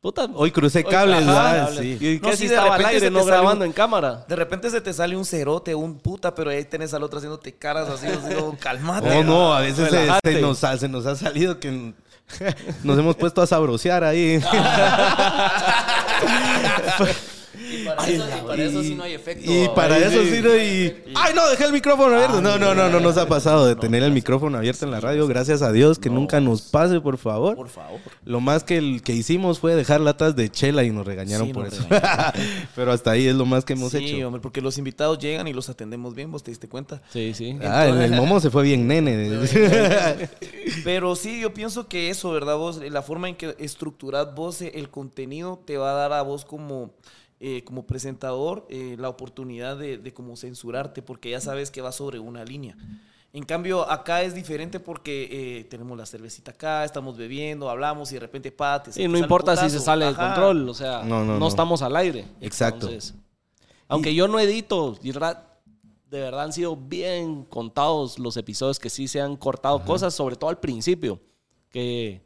[0.00, 0.28] puta.
[0.34, 1.70] Hoy crucé cables, ¿verdad?
[1.78, 1.98] Sí.
[2.00, 4.24] Y No, sí, estaba al aire, no grabando un- en cámara.
[4.28, 7.52] De repente se te sale un cerote, un puta, pero ahí tenés al otro haciéndote
[7.54, 9.10] caras así, como, calmate.
[9.18, 10.34] Oh, no, a veces se, Relájate.
[10.34, 11.92] se nos, ha- se nos ha salido que
[12.84, 14.40] nos hemos puesto a sabrosear ahí.
[18.06, 19.50] Y para, eso, y para eso sí no hay efecto.
[19.50, 20.30] Y para Ay, eso sí.
[20.36, 21.12] sí, no, y...
[21.16, 21.48] ¡Ay, no!
[21.48, 22.40] Dejé el micrófono abierto.
[22.40, 25.26] No, no, no, no nos ha pasado de tener el micrófono abierto en la radio.
[25.26, 27.56] Gracias a Dios, que nunca nos pase, por favor.
[27.56, 27.98] Por favor.
[28.24, 31.52] Lo más que, el, que hicimos fue dejar latas de chela y nos regañaron Sí,
[31.52, 31.86] por nos eso.
[32.76, 34.26] Pero hasta ahí es lo más que hemos sí, hecho.
[34.26, 37.02] hombre, porque los invitados llegan y los atendemos bien, vos te diste cuenta.
[37.12, 37.58] Sí, sí.
[37.62, 39.38] Ah, el, el momo se fue bien nene.
[40.84, 42.56] Pero sí, yo pienso que eso, ¿verdad?
[42.56, 46.44] Vos, la forma en que estructurás vos el contenido te va a dar a vos
[46.44, 46.90] como,
[47.40, 51.92] eh, como presentador eh, la oportunidad de, de como censurarte, porque ya sabes que va
[51.92, 52.76] sobre una línea.
[53.32, 55.28] En cambio, acá es diferente porque
[55.60, 59.18] eh, tenemos la cervecita acá, estamos bebiendo, hablamos y de repente, pa, te- Y no
[59.18, 60.26] importa si se sale de Ajá.
[60.34, 61.48] control, o sea, No, no, no, no.
[61.48, 62.24] estamos al aire.
[62.40, 62.86] Exacto.
[62.88, 63.14] Entonces,
[63.86, 69.08] aunque yo no edito, y de verdad han sido bien contados los episodios que sí
[69.08, 71.20] se han cortado cosas, sobre todo al principio,
[71.70, 72.22] que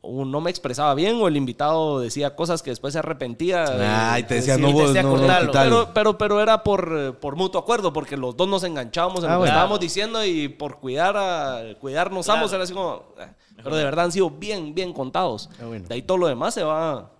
[0.00, 4.12] o no me expresaba bien o el invitado decía cosas que después se arrepentía.
[4.12, 7.36] Ay, te decía, Sí, no, vos, decía no, no, pero, pero, pero era por, por
[7.36, 9.52] mutuo acuerdo, porque los dos nos enganchábamos en Ah, lo que bueno.
[9.52, 12.38] estábamos diciendo y por cuidar a, cuidarnos Claro.
[12.40, 13.02] ambos era así como...
[13.20, 13.26] eh,
[13.62, 15.50] Pero de verdad han sido bien, bien contados.
[15.60, 15.86] Ah, bueno.
[15.88, 17.10] De ahí todo lo demás se va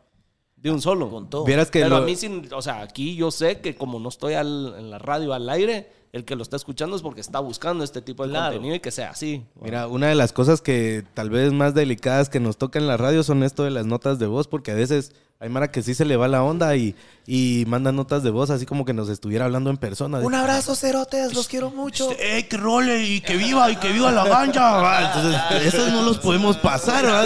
[0.56, 1.10] de un solo.
[1.10, 1.44] Con todo.
[1.44, 4.08] Vieras que Pero lo- a mí, sin, o sea, aquí yo sé que como no
[4.08, 7.38] estoy al- en la radio al aire, el que lo está escuchando es porque está
[7.40, 8.46] buscando este tipo de Claro.
[8.52, 9.44] contenido y que sea así.
[9.60, 12.96] Mira, una de las cosas que tal vez más delicadas que nos toca en la
[12.96, 15.94] radio son esto de las notas de voz, porque a veces hay Mara que sí
[15.94, 16.96] se le va la onda y,
[17.26, 20.18] y manda notas de voz así como que nos estuviera hablando en persona.
[20.18, 22.10] Un abrazo, cerotes, los quiero mucho.
[22.18, 23.04] ¡Ey, que role!
[23.04, 25.06] Y que viva, y que viva la ganja.
[25.14, 27.22] Entonces, esos no los podemos pasar, ¿va?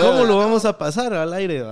[0.00, 1.62] ¿Cómo lo vamos a pasar al aire?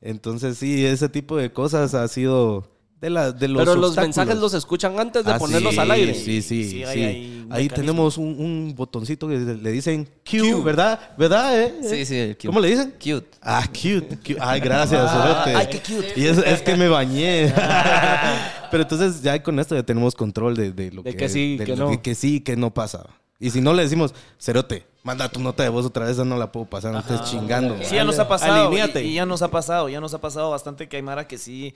[0.00, 2.66] Entonces, sí, ese tipo de cosas ha sido
[3.00, 5.90] de, la, de los Pero los mensajes los escuchan antes de Ah, ponerlos sí, al
[5.90, 6.14] aire.
[6.14, 6.84] Sí, sí, Sí, sí.
[6.84, 11.00] hay- hay un Ahí tenemos un, un botoncito que le dicen Q, ¿verdad?
[11.16, 11.60] ¿Verdad?
[11.60, 11.74] eh?
[11.82, 12.46] Sí, sí, el cute.
[12.48, 12.90] ¿Cómo le dicen?
[13.02, 13.26] Cute.
[13.42, 14.18] Ah, cute.
[14.18, 14.36] cute.
[14.40, 15.54] Ay, gracias, cerote.
[15.54, 16.12] ay, qué cute.
[16.14, 17.52] Y es, es que me bañé.
[18.70, 21.56] Pero entonces ya con esto ya tenemos control de, de lo De que, que sí,
[21.56, 21.90] de que lo no.
[21.90, 23.06] Que, que sí, que no pasa.
[23.38, 26.36] Y si no le decimos, cerote, manda tu nota de voz otra vez, esa no
[26.36, 27.76] la puedo pasar, no estés chingando.
[27.82, 28.70] Sí, ya nos ha pasado.
[28.72, 31.38] Y, y ya nos ha pasado, ya nos ha pasado bastante que hay Mara que
[31.38, 31.74] sí,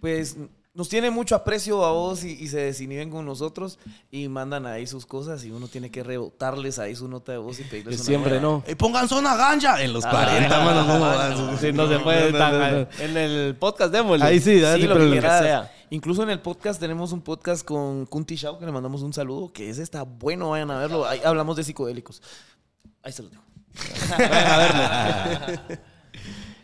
[0.00, 0.36] pues
[0.74, 3.78] nos tiene mucho aprecio a vos y, y se desinhiben con nosotros
[4.10, 7.60] y mandan ahí sus cosas y uno tiene que rebotarles ahí su nota de voz
[7.60, 8.64] y pedirles Que una siempre no.
[8.66, 10.82] Eh, pongan zona ganja en los 40, mano.
[11.52, 12.86] no se puede No, no, tan- no, no.
[12.98, 14.24] En el podcast démosle.
[14.24, 15.42] Ahí sí, dale, Sí, lo pero que lo- quieras.
[15.42, 15.72] sea.
[15.90, 19.52] Incluso en el podcast tenemos un podcast con Kunti Shao que le mandamos un saludo,
[19.52, 21.06] que ese está bueno, vayan a verlo.
[21.06, 22.20] Ahí hablamos de psicodélicos.
[23.04, 23.44] Ahí se los dejo.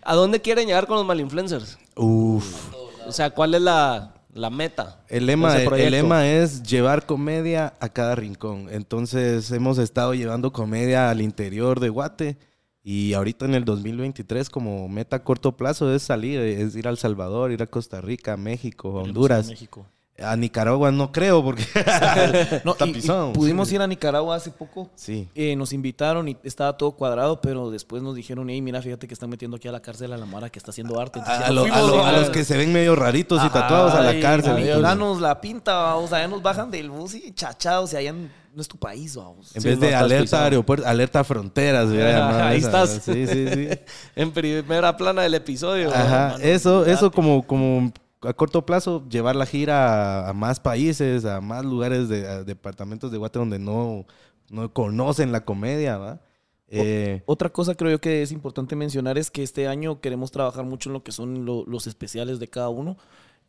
[0.03, 1.79] ¿A dónde quieren llegar con los malinfluencers?
[1.95, 2.71] Uf.
[3.11, 5.05] O sea, ¿cuál es la, la meta?
[5.09, 5.91] El lema, de ese el, proyecto?
[5.91, 8.69] lema es llevar comedia a cada rincón.
[8.71, 12.39] Entonces hemos estado llevando comedia al interior de Guate
[12.85, 16.91] y ahorita en el 2023 como meta a corto plazo es salir, es ir a
[16.91, 19.49] El Salvador, ir a Costa Rica, México, Honduras.
[19.49, 19.85] México.
[20.23, 21.65] A Nicaragua no creo porque
[22.65, 24.91] No, está y- pudimos ir a Nicaragua hace poco.
[24.95, 25.29] Sí.
[25.35, 29.15] Eh, nos invitaron y estaba todo cuadrado, pero después nos dijeron, hey, mira, fíjate que
[29.15, 31.19] están metiendo aquí a la cárcel a la Mara que está haciendo arte.
[31.21, 32.19] Entonces, A, ya lo- a lo- a ¿no?
[32.21, 34.53] los que se ven medio raritos y tatuados a la cárcel.
[34.57, 34.83] ay, entonces.
[34.83, 38.67] danos la pinta, sea, ya nos bajan del bus y chachados, y allá no es
[38.69, 39.55] tu país, vamos.
[39.55, 40.45] En Sí, vez no de estás alerta pisado.
[40.45, 41.89] aeropuerto, alerta fronteras.
[41.91, 42.67] Ahí esa.
[42.85, 43.01] estás.
[43.05, 43.69] Sí, sí, sí.
[44.17, 45.91] En primera plana del episodio.
[45.95, 47.93] Ajá, eso, eso como, como
[48.23, 52.45] a corto plazo, llevar la gira a, a más países, a más lugares de a
[52.45, 54.07] departamentos de Guate donde no,
[54.51, 56.21] no conocen la comedia, ¿va?
[56.69, 60.65] Eh, Otra cosa creo yo que es importante mencionar es que este año queremos trabajar
[60.65, 62.97] mucho en lo que son lo- los especiales de cada uno.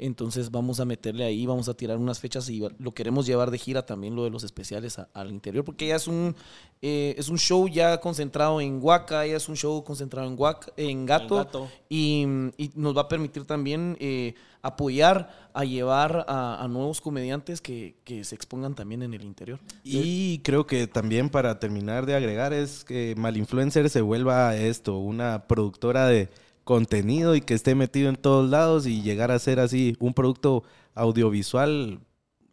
[0.02, 3.60] Entonces vamos a meterle ahí, vamos a tirar unas fechas y lo queremos llevar de
[3.60, 6.36] gira también lo de los especiales al interior, porque ya es un,
[6.82, 10.74] eh, es un show ya concentrado en Huaca, ya es un show concentrado en, Huaca,
[10.76, 12.26] en Gato, Y,
[12.74, 14.34] nos va a permitir también eh,
[14.64, 19.60] apoyar a llevar a, nuevos comediantes que, que, se expongan también en el interior.
[19.84, 25.46] Y creo que también para terminar de agregar es que Malinfluencer se vuelva esto, una
[25.48, 26.30] productora de
[26.64, 30.64] contenido y que esté metido en todos lados y llegar a ser así un producto
[30.94, 32.00] audiovisual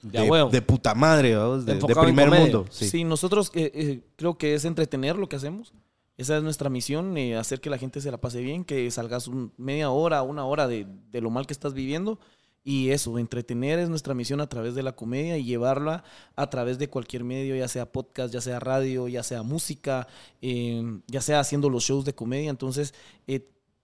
[0.03, 2.67] de, puta madre, de, primer mundo.
[2.71, 5.73] Sí, nosotros eh, eh, creo que es entretener lo que hacemos.
[6.17, 9.31] Esa es nuestra misión, eh, hacer que la gente se la pase bien, que salgas
[9.57, 12.19] media hora, una hora de, lo mal que estás viviendo.
[12.65, 16.05] Y eso, entretener es nuestra misión a través de la comedia y llevarla
[16.37, 20.07] a través de cualquier medio, ya sea podcast, ya sea radio, ya sea música,
[20.41, 22.51] ya sea haciendo los shows de comedia.
[22.51, 22.93] Entonces,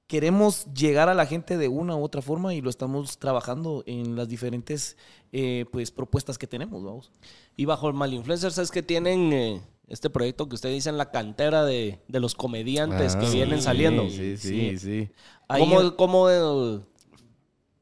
[0.07, 4.17] queremos llegar a la gente de una u otra forma y lo estamos trabajando en
[4.17, 4.97] las diferentes
[5.33, 7.11] eh, pues, propuestas que tenemos, vamos.
[7.57, 11.11] Y bajo el Malinfluencers es que tienen eh, este proyecto que usted dice en la
[11.11, 14.09] cantera de, los comediantes que ah, vienen saliendo.
[14.11, 15.11] Sí, sí, sí.
[15.97, 16.81] ¿Cómo, eh,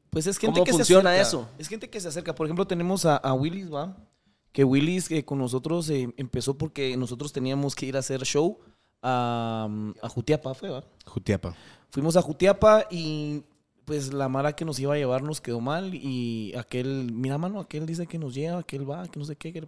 [0.09, 1.49] pues es gente que funciona eso?
[1.57, 2.33] Es gente que se acerca.
[2.35, 3.97] Por ejemplo, tenemos a, Willis, ¿va?
[4.51, 8.59] Que Willis con nosotros empezó porque nosotros teníamos que ir a hacer show
[9.01, 9.67] a,
[10.01, 10.83] a Jutiapa, ¿fue, va?
[11.05, 11.55] Jutiapa.
[11.93, 13.43] Fuimos a Jutiapa y
[13.85, 17.59] pues la mara que nos iba a llevar nos quedó mal y aquel, mira mano,
[17.59, 19.67] aquel dice que nos lleva, aquel va, que no sé qué, que le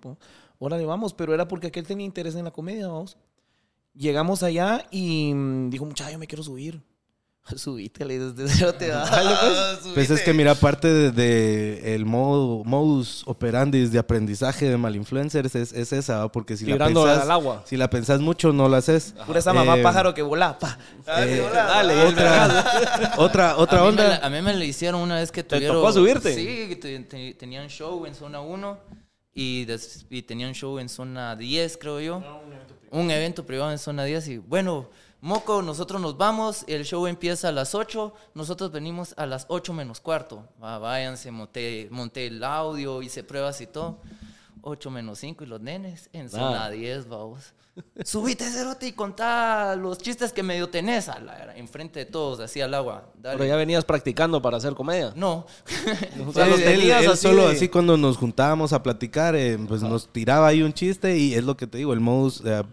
[0.85, 3.15] vamos, pero era porque aquel tenía interés en la comedia, vamos.
[3.93, 6.81] Llegamos allá y mm, dijo, muchacho, yo me quiero subir.
[7.55, 9.05] Subite, le desde cero te da.
[9.07, 9.93] pues.
[9.93, 15.53] pues es que mira, parte de, de, el modo, modus operandi de aprendizaje de malinfluencers
[15.53, 17.63] es, es esa, porque si la, pensás, al agua.
[17.65, 19.13] si la pensás mucho, no la haces.
[19.27, 20.77] Pura esa mamá eh, pájaro que volá, pa.
[21.19, 24.17] Eh, dale, otra, otra, otra a onda.
[24.23, 25.75] a mí me la hicieron una vez que tuvieron...
[25.77, 26.33] ¿Te tocó subirte?
[26.33, 28.79] Sí, tenían show en zona 1
[29.35, 29.67] y,
[30.09, 32.23] y tenían show en zona 10, creo yo.
[32.89, 34.89] un evento privado en zona 10 y bueno
[35.25, 39.73] Moco, nosotros nos vamos, el show empieza a las 8, nosotros venimos a las 8
[39.73, 40.47] menos cuarto.
[40.59, 43.97] váyanse, monté, monté el audio, hice pruebas y todo.
[44.61, 47.55] 8 menos 5 y los nenes en zona 10, vamos.
[48.05, 52.61] Subite, cerote, y contá los chistes que medio tenés a la, enfrente de todos, así
[52.61, 53.11] al agua.
[53.21, 55.11] Pero ya venías practicando para hacer comedia.
[55.15, 55.45] No.
[56.27, 60.07] o sea, los tenías así solo así cuando nos juntábamos a platicar, eh, pues nos
[60.07, 62.63] tiraba ahí un chiste y es lo que te digo, el modus de,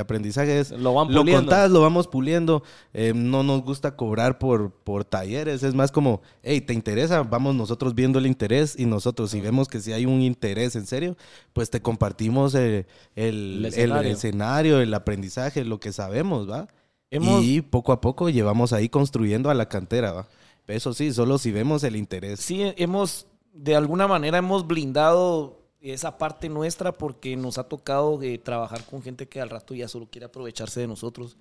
[0.00, 2.62] aprendizaje es lo, van lo contás, lo vamos puliendo.
[2.94, 7.22] Eh, no nos gusta cobrar por, por talleres, es más como, hey, ¿te interesa?
[7.22, 10.86] Vamos nosotros viendo el interés y nosotros si vemos que si hay un interés en
[10.86, 11.16] serio,
[11.52, 14.02] pues te compartimos el, el, escenario.
[14.02, 16.68] el, aprendizaje, lo que sabemos, ¿va?
[17.10, 20.28] Y poco a poco llevamos ahí construyendo a la cantera, ¿va?
[20.66, 22.40] Eso sí, solo si vemos el interés.
[22.40, 28.38] Sí, hemos, de alguna manera hemos blindado esa parte nuestra porque nos ha tocado eh,
[28.38, 31.38] trabajar con gente que al rato ya solo quiere aprovecharse de nosotros.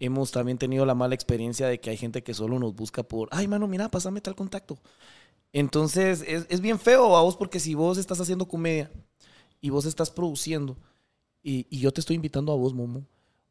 [0.00, 3.28] Hemos también tenido la mala experiencia de que hay gente que solo nos busca por,
[3.30, 4.78] ay, mano, mira, pásame tal contacto.
[5.52, 8.90] Entonces, es, es bien feo a vos porque si vos estás haciendo comedia
[9.60, 10.76] y vos estás produciendo
[11.46, 13.04] y, y yo te estoy invitando a vos, Momo,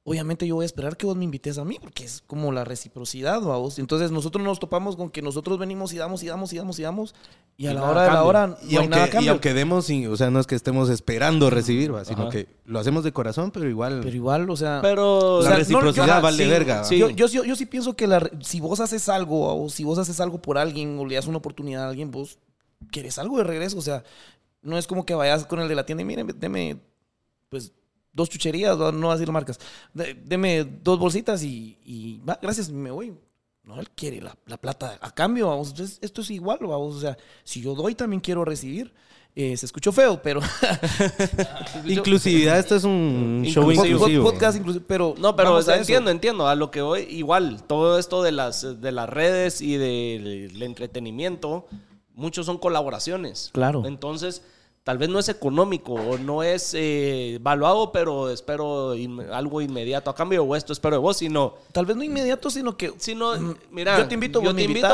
[0.03, 2.65] obviamente yo voy a esperar que vos me invites a mí, porque es como la
[2.65, 3.79] reciprocidad, vos.
[3.79, 6.81] Entonces nosotros nos topamos con que nosotros venimos y damos y damos y damos y
[6.83, 7.15] damos,
[7.55, 10.17] y a la hora de la hora no y aunque, nada Y aunque demos, o
[10.17, 14.01] sea, no es que estemos esperando recibir, sino que lo hacemos de corazón, pero igual.
[14.03, 14.79] Pero igual, o sea.
[14.81, 16.83] Pero la reciprocidad vale verga.
[16.89, 20.19] Yo, yo, yo, sí pienso que la, si vos haces algo, o si vos haces
[20.19, 22.39] algo por alguien, o le das una oportunidad a alguien, vos
[22.91, 23.77] quieres algo de regreso.
[23.77, 24.03] O sea,
[24.61, 26.77] no es como que vayas con el de la tienda y miren, deme,
[27.49, 27.71] pues
[28.15, 29.59] dos chucherías, no voy a decir marcas.
[29.93, 33.13] deme dos bolsitas y, va, gracias, me voy.
[33.63, 35.69] No, él quiere la, plata a cambio, vamos.
[35.71, 36.95] Entonces, esto es igual, vamos.
[36.95, 38.93] O sea, si yo doy, también quiero recibir.
[39.35, 40.39] Eh, se escuchó feo, pero.
[41.85, 44.23] Inclusividad, esto es un show inclusivo.
[44.23, 45.15] Podcast inclusivo, pero.
[45.17, 46.47] No, pero entiendo, entiendo.
[46.47, 51.67] A lo que voy, igual, todo esto de las, de las redes y del entretenimiento,
[52.13, 53.49] muchos son colaboraciones.
[53.51, 53.83] Claro.
[53.85, 54.43] Entonces
[54.85, 58.93] tal vez no es económico o no es eh, evaluado, pero espero
[59.33, 61.55] algo inmediato a cambio o esto espero de vos, sino...
[61.71, 62.93] Tal vez no inmediato, sino que...
[62.97, 64.87] Sino, mm, mira, yo te invito, yo te invito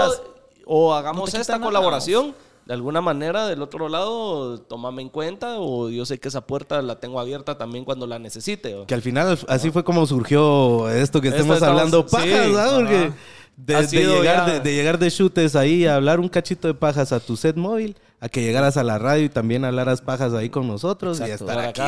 [0.65, 2.33] o hagamos esta colaboración.
[2.65, 6.81] De alguna manera, del otro lado, tómame en cuenta o yo sé que esa puerta
[6.81, 8.85] la tengo abierta también cuando la necesite.
[8.87, 13.11] Que al final así fue como surgió esto que estemos hablando pajas, Porque
[13.57, 17.35] de, llegar, de, llegar de chutes ahí a hablar un cachito de pajas a tu
[17.35, 21.19] set móvil a que llegaras a la radio y también hablaras pajas ahí con nosotros
[21.19, 21.81] y estar aquí,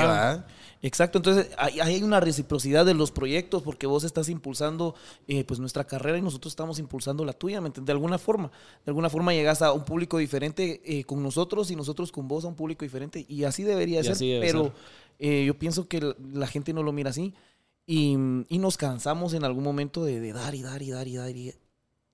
[0.86, 4.96] Exacto, entonces hay, una reciprocidad de los proyectos porque vos estás impulsando
[5.30, 7.86] eh, pues nuestra carrera y nosotros estamos impulsando la tuya, ¿me entiendes?
[7.88, 8.52] De alguna forma,
[8.86, 12.44] de alguna forma llegas a un público diferente eh, con nosotros y nosotros con vos
[12.44, 14.74] a un público diferente y así debería Y ser, así debe pero ser.
[15.20, 17.34] eh, yo pienso que la- la gente no lo mira así
[17.86, 18.18] y,
[18.50, 21.30] y nos cansamos en algún momento de, de dar y dar y dar y dar
[21.30, 21.54] y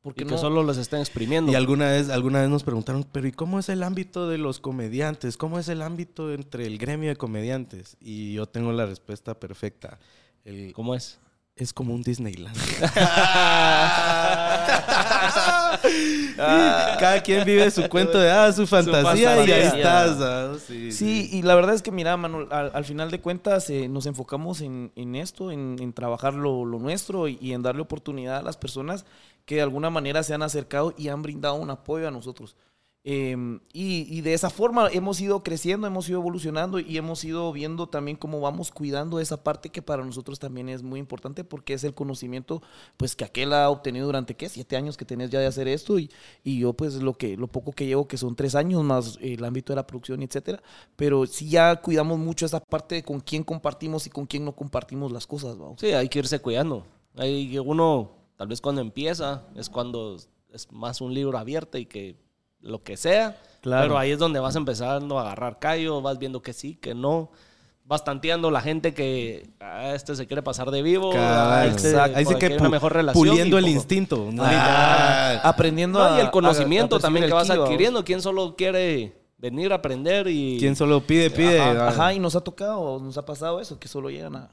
[0.01, 1.51] porque Y que no, solo los estén exprimiendo.
[1.51, 4.59] Y alguna vez, alguna vez nos preguntaron, pero ¿y cómo es el ámbito de los
[4.59, 5.37] comediantes?
[5.37, 7.97] ¿Cómo es el ámbito entre el gremio de comediantes?
[7.99, 9.99] Y yo tengo la respuesta perfecta.
[10.45, 11.19] El- ¿Cómo es?
[11.55, 12.55] es como un Disneyland.
[16.37, 20.17] Cada quien vive su cuento de ah, su fantasía, y ahí estás.
[20.21, 23.69] ah, Sí, Sí, y la verdad es que, mira, Manuel, al, al final de cuentas
[23.69, 27.61] eh, nos enfocamos en, en esto, en, en trabajar lo, lo nuestro y, y en
[27.61, 29.05] darle oportunidad a las personas
[29.49, 32.55] que de alguna manera se han acercado y han brindado un apoyo a nosotros.
[33.03, 33.35] Eh,
[33.73, 37.89] y, y de esa forma hemos ido creciendo, hemos ido evolucionando y hemos ido viendo
[37.89, 41.83] también cómo vamos cuidando esa parte que para nosotros también es muy importante porque es
[41.83, 42.61] el conocimiento
[42.95, 45.97] pues que aquel ha obtenido durante qué siete años que tenés ya de hacer esto
[45.97, 46.11] y,
[46.43, 49.43] y yo pues lo que lo poco que llevo que son tres años más el
[49.43, 50.61] ámbito de la producción etcétera
[50.95, 54.55] pero sí ya cuidamos mucho esa parte de con quién compartimos y con quién no
[54.55, 55.79] compartimos las cosas vamos.
[55.79, 56.85] Sí, hay que irse cuidando.
[57.15, 60.15] Hay uno, tal vez cuando empieza, es cuando
[60.53, 62.15] es más un libro abierto y que
[62.61, 63.37] lo que sea.
[63.59, 63.83] Claro.
[63.83, 67.31] Pero ahí es donde vas empezando a agarrar callo, vas viendo que sí, que no.
[67.83, 71.11] Vas tanteando la gente que ah, este se quiere pasar de vivo.
[71.17, 72.17] ah, este, exacto.
[72.17, 73.27] Ahí sí que hay una mejor relación.
[73.27, 73.75] puliendo el poco.
[73.75, 74.29] instinto.
[74.31, 74.41] ¿no?
[74.45, 78.05] Ah, aprendiendo No, a- y el a- conocimiento a también que vas adquiriendo.
[78.05, 80.55] ¿Quién solo quiere venir a aprender y...
[80.59, 81.59] Quien solo pide, pide.
[81.59, 84.49] Ajá, ajá, y nos ha tocado, nos ha pasado eso, que solo llegan a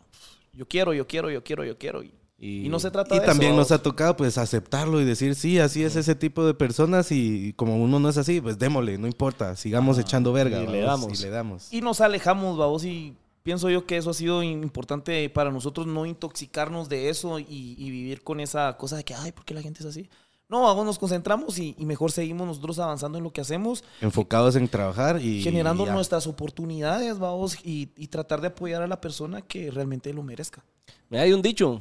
[0.52, 2.02] yo quiero, yo quiero, yo quiero, yo quiero.
[2.02, 3.60] Y, Y- y no se trata Y de también eso.
[3.60, 7.54] nos ha tocado pues aceptarlo y decir, sí, así es ese tipo de personas y
[7.54, 10.62] como uno no es así, pues démosle, no importa, sigamos echando verga.
[10.62, 11.18] y le damos.
[11.18, 11.72] Y le damos.
[11.72, 16.04] Y nos alejamos, vamos, y pienso yo que eso ha sido importante para nosotros, no
[16.04, 17.46] intoxicarnos de eso y,
[17.78, 20.10] y vivir con esa cosa de que, ay, ¿por qué la gente es así?
[20.48, 24.54] No, vamos, nos concentramos y, y mejor seguimos nosotros avanzando en lo que hacemos, Enfocados
[24.56, 25.42] en trabajar y...
[25.42, 30.22] generando nuestras oportunidades, vamos, y, y tratar de apoyar a la persona que realmente lo
[30.22, 30.62] merezca.
[31.08, 31.80] Mira, hay un dicho.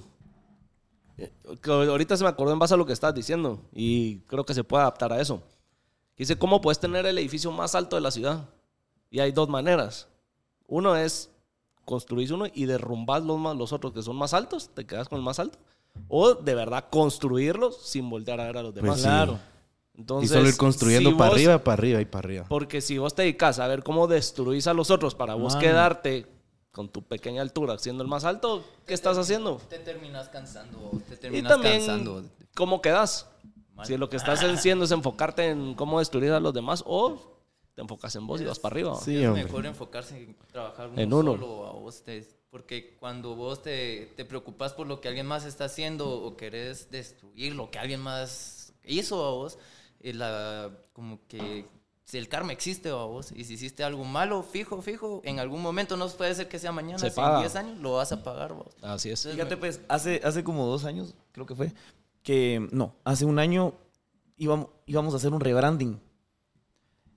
[1.61, 3.61] Que ahorita se me acordó en base a lo que estás diciendo.
[3.73, 5.41] Y creo que se puede adaptar a eso.
[6.17, 8.45] Dice, ¿cómo puedes tener el edificio más alto de la ciudad?
[9.09, 10.07] Y hay dos maneras.
[10.67, 11.29] Uno es
[11.83, 14.69] construir uno y derrumbar los, más- los otros que son más altos.
[14.73, 15.59] Te quedas con el más alto.
[16.07, 18.89] O de verdad construirlos sin voltear a ver a los demás.
[18.91, 19.07] Pues sí.
[19.07, 19.39] Claro.
[19.97, 22.45] Entonces, y solo ir construyendo si para vos- arriba, para arriba y para arriba.
[22.49, 26.27] Porque si vos te dedicas a ver cómo destruís a los otros para vos quedarte
[26.75, 29.61] con tu pequeña altura siendo el más alto, ¿qué estás haciendo?
[29.69, 32.21] Te terminas cansando, te Y terminas también, cansando.
[32.53, 33.29] ¿cómo quedas?
[33.73, 33.85] Mal.
[33.87, 37.39] Si lo que estás haciendo es enfocarte en cómo destruir a los demás o
[37.75, 38.95] te enfocas en vos y vas para arriba.
[38.95, 39.45] Sí, es hombre.
[39.45, 41.31] mejor enfocarse en trabajar uno En uno.
[41.31, 45.45] solo a vos te- porque cuando vos te, te preocupas por lo que alguien más
[45.45, 49.57] está haciendo o querés destruir lo que alguien más hizo a vos,
[50.01, 51.67] eh, la, como que
[52.05, 55.61] si el karma existe a vos y si hiciste algo malo, fijo, fijo, en algún
[55.61, 58.23] momento no puede ser que sea mañana, Se si en 10 años lo vas a
[58.23, 58.75] pagar vos.
[58.83, 59.27] Así es.
[59.27, 61.73] Fíjate, pues, hace, hace como dos años, creo que fue,
[62.21, 63.73] que no, hace un año
[64.37, 65.99] íbamos, íbamos a hacer un rebranding.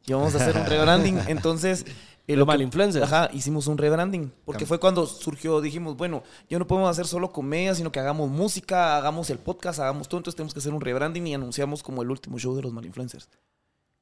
[0.07, 1.85] Íbamos a hacer un rebranding, entonces...
[2.27, 3.03] eh, Lo mal influencer.
[3.03, 7.31] Ajá, hicimos un rebranding, porque fue cuando surgió, dijimos, bueno, ya no podemos hacer solo
[7.31, 10.81] comedia, sino que hagamos música, hagamos el podcast, hagamos todo, entonces tenemos que hacer un
[10.81, 13.29] rebranding y anunciamos como el último show de los malinfluencers.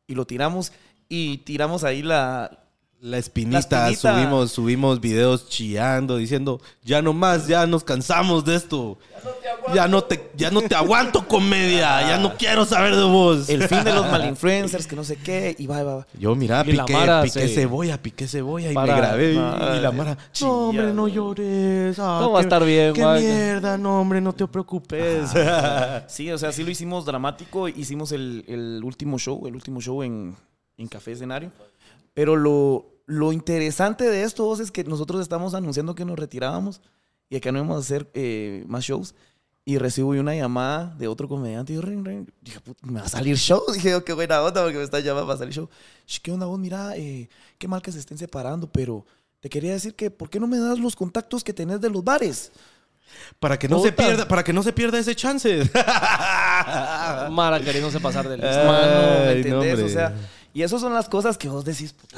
[0.07, 0.73] Y lo tiramos,
[1.09, 2.66] y tiramos ahí la...
[3.03, 4.15] La espinita, La espinita.
[4.15, 8.99] subimos, subimos videos chillando, diciendo, ya no más, ya nos cansamos de esto.
[9.75, 13.49] Ya no te, ya no te aguanto comedia, ya no quiero saber de vos.
[13.51, 16.07] El fin de los malinfluencers, que no sé qué, y va, va, va.
[16.19, 19.33] Yo, mira, Y piqué, Mara piqué cebolla, piqué cebolla y me grabé.
[19.35, 21.99] y- la Mara, no, hombre, no llores.
[21.99, 23.23] ah, Todo va a estar bien, Qué güey".
[23.25, 25.31] mierda, no, hombre, no te preocupes.
[26.09, 27.69] Sí, o sea, sí lo hicimos dramático.
[27.69, 30.35] Hicimos el, el último show, el último show en,
[30.79, 31.51] en Café Escenario.
[32.17, 36.81] Pero lo, lo interesante de esto vos, es que nosotros estamos anunciando que nos retirábamos
[37.29, 39.15] y que no íbamos a hacer eh, más shows.
[39.67, 41.75] Y recibo una llamada de otro comediante.
[41.75, 42.27] Y yo, ring, ring.
[42.41, 43.61] Dije, "Puta, ¿me va a salir show?
[43.75, 45.69] Dije, oh, qué buena onda porque me está llamando para salir show.
[46.07, 46.59] "Sh, ¿Qué onda vos?
[46.59, 49.05] Mira, eh, qué mal que se estén separando, pero
[49.41, 52.03] te quería decir que, ¿por qué no me das los contactos que tenés de los
[52.03, 52.51] bares?
[53.39, 55.63] para que no se pierda, para que no se pierda ese chance.
[57.31, 58.49] Mara queriéndose pasar de listo.
[58.51, 59.73] Ay, mano, ¿me no, entendés?
[59.73, 59.85] hombre.
[59.85, 60.15] o sea,
[60.57, 62.17] y esas son las cosas que vos decís, puta,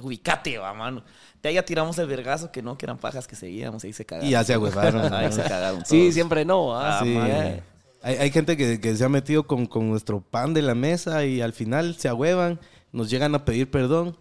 [0.00, 1.02] ubicate, va, mano.
[1.42, 4.04] De ahí ya tiramos el vergazo, que no, que eran pajas que seguíamos, ahí se
[4.04, 4.28] cagaron.
[4.28, 5.12] y ya se agüevaron.
[5.14, 6.74] Ahí se cagaron Sí, siempre no.
[6.76, 7.10] ah, Sí.
[7.10, 7.60] man.
[8.02, 11.24] Hay, hay gente que, que se ha metido con, con nuestro pan de la mesa
[11.24, 12.60] y al final se agüevan,
[12.92, 14.16] nos llegan a pedir perdón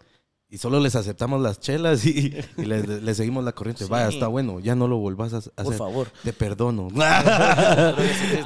[0.56, 3.86] y y solo les aceptamos las chelas y, y les, les seguimos la corriente.
[3.86, 5.52] Vaya, está bueno, ya no lo volvás a hacer.
[5.56, 6.08] Por favor.
[6.24, 6.88] Te perdono.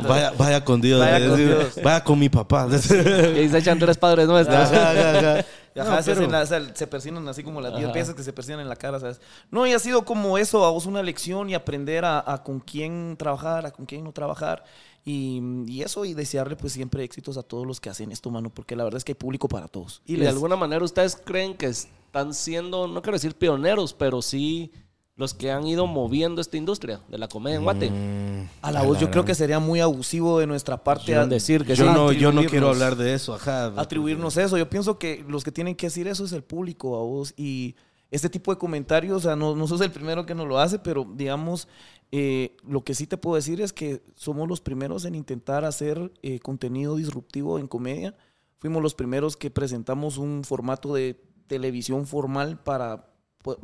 [0.08, 1.00] vaya, vaya con Dios.
[1.00, 1.80] Vaya con Dios.
[1.84, 2.68] Vaya con mi papá.
[2.70, 4.58] Que dice echan tres padres nuestros.
[4.58, 4.90] Ajá,
[5.40, 5.46] ajá,
[5.76, 7.94] No, se, hacen pero- la- o sea, se persignan así como las 10 Ajá.
[7.94, 9.22] veces que se persignan en la cara, ¿sabes?
[9.52, 12.60] No, y ha sido como eso, a vos una lección y aprender a, a con
[12.60, 14.64] quién trabajar, a con quién no trabajar.
[15.06, 18.50] Y, y eso, y desearle pues siempre éxitos a todos los que hacen esto, mano,
[18.50, 20.02] porque la verdad es que hay público para todos.
[20.06, 21.68] Y les- de alguna manera ustedes creen que
[22.10, 24.72] están siendo, no quiero decir pioneros, pero sí
[25.16, 27.92] los que han ido moviendo esta industria de la comedia en Guate.
[27.92, 31.28] Mm, A la voz, yo creo que sería muy abusivo de nuestra parte Quieren a-
[31.28, 31.92] decir que yo, sí.
[31.94, 33.36] no, yo no quiero hablar de eso.
[33.36, 33.68] Ajá.
[33.76, 34.58] atribuirnos eso.
[34.58, 37.34] Yo pienso que los que tienen que decir eso es el público a vos.
[37.38, 37.76] Y
[38.10, 40.80] este tipo de comentarios, o sea, no, no sos el primero que nos lo hace,
[40.80, 41.68] pero digamos,
[42.12, 46.12] eh, lo que sí te puedo decir es que somos los primeros en intentar hacer
[46.24, 48.16] eh, contenido disruptivo en comedia.
[48.58, 53.10] Fuimos los primeros que presentamos un formato de televisión formal para,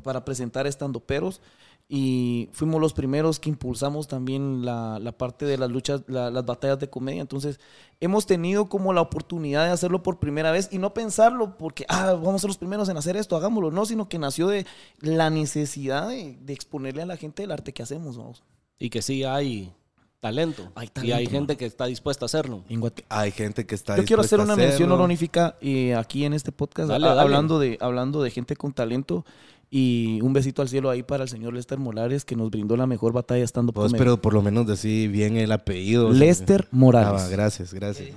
[0.04, 1.42] para presentar estandoperos.
[1.88, 6.44] Y fuimos los primeros que impulsamos también la, la parte de las luchas, la- las
[6.44, 7.22] batallas de comedia.
[7.22, 7.60] Entonces,
[8.00, 12.14] hemos tenido como la oportunidad de hacerlo por primera vez y no pensarlo porque, ah,
[12.14, 13.70] vamos a ser los primeros en hacer esto, hagámoslo.
[13.70, 14.66] No, sino que nació de
[15.00, 18.18] la necesidad de, de exponerle a la gente el arte que hacemos.
[18.18, 18.44] Vamos.
[18.80, 19.72] Y que sí hay
[20.20, 20.72] talento.
[20.76, 22.64] Hay y hay gente que está dispuesta a hacerlo.
[23.10, 26.52] Hay gente que está Yo quiero hacer dispuesta una mención honorífica eh, aquí en este
[26.52, 27.22] podcast, Dale, a- dale.
[27.22, 29.26] Hablando, de, hablando de gente con talento.
[29.72, 32.86] Y un besito al cielo ahí para el señor Lester Molares, que nos brindó la
[32.86, 36.12] mejor batalla estando Pues, pero por lo menos decir bien el apellido.
[36.12, 37.24] Lester Ah, Morales.
[37.24, 38.10] va, gracias, gracias.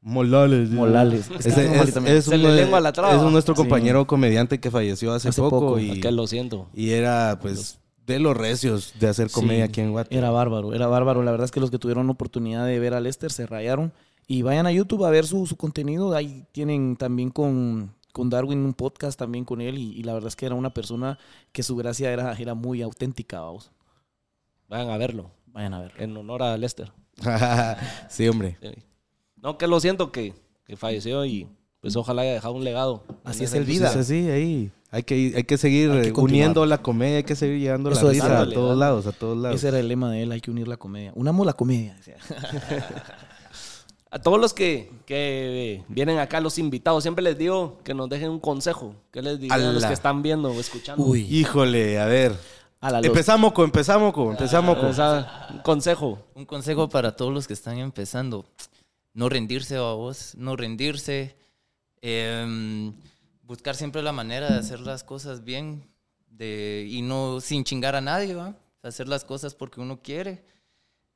[0.00, 0.70] Molales.
[0.70, 1.20] Molales.
[1.22, 2.16] Es que Ese tengo mal es, también.
[2.16, 3.14] es Se uno le de- lengua la traba.
[3.14, 3.58] es nuestro Sí.
[3.60, 5.78] compañero comediante que falleció hace, Hace poco, poco.
[5.78, 6.68] y, Que lo siento.
[6.74, 7.78] y era pues
[8.14, 10.16] de los recios de hacer comedia Sí, aquí en Guate.
[10.16, 11.22] Era bárbaro, era bárbaro.
[11.22, 13.92] La verdad es que los que tuvieron oportunidad de ver a Lester se rayaron.
[14.26, 16.14] Y vayan a YouTube a ver su, su contenido.
[16.14, 19.78] Ahí tienen también con, con Darwin un podcast también con él.
[19.78, 21.18] Y, y la verdad es que era una persona
[21.52, 23.40] que su gracia era, era muy auténtica.
[23.40, 23.70] Vamos.
[24.68, 25.30] Vayan a verlo.
[25.46, 26.02] Vayan a verlo.
[26.02, 26.92] En honor a Lester.
[28.08, 28.58] sí, hombre.
[28.60, 28.82] Sí.
[29.36, 30.34] No, que lo siento que,
[30.64, 31.48] que falleció y
[31.80, 33.04] pues ojalá haya dejado un legado.
[33.24, 33.88] Así es el vida.
[33.90, 34.72] Es así, ahí.
[34.90, 37.90] Hay que, hay que seguir Hay que eh, uniendo la comedia, hay que seguir llevando
[37.90, 38.80] Eso la risa dándole, a todos dándole.
[38.80, 39.56] lados, a todos lados.
[39.56, 40.32] Ese era el lema de él.
[40.32, 41.12] Hay que unir la comedia.
[41.14, 41.96] Unamos la comedia.
[44.10, 48.30] A todos los que, que vienen acá, los invitados, siempre les digo que nos dejen
[48.30, 48.94] un consejo.
[49.10, 51.04] ¿Qué les digo a los que están viendo o escuchando?
[51.04, 51.26] Uy.
[51.28, 52.34] Híjole, a ver.
[52.80, 54.86] A la Empezamos con, empezamos con, empezamos con.
[54.86, 56.18] Un consejo.
[56.34, 58.46] Un consejo para todos los que están empezando.
[59.12, 61.36] No rendirse a vos, no rendirse.
[62.00, 62.94] Em,
[63.48, 65.90] buscar siempre la manera de hacer las cosas bien
[66.28, 68.54] de, y no sin chingar a nadie, ¿va?
[68.82, 70.44] Hacer las cosas porque uno quiere.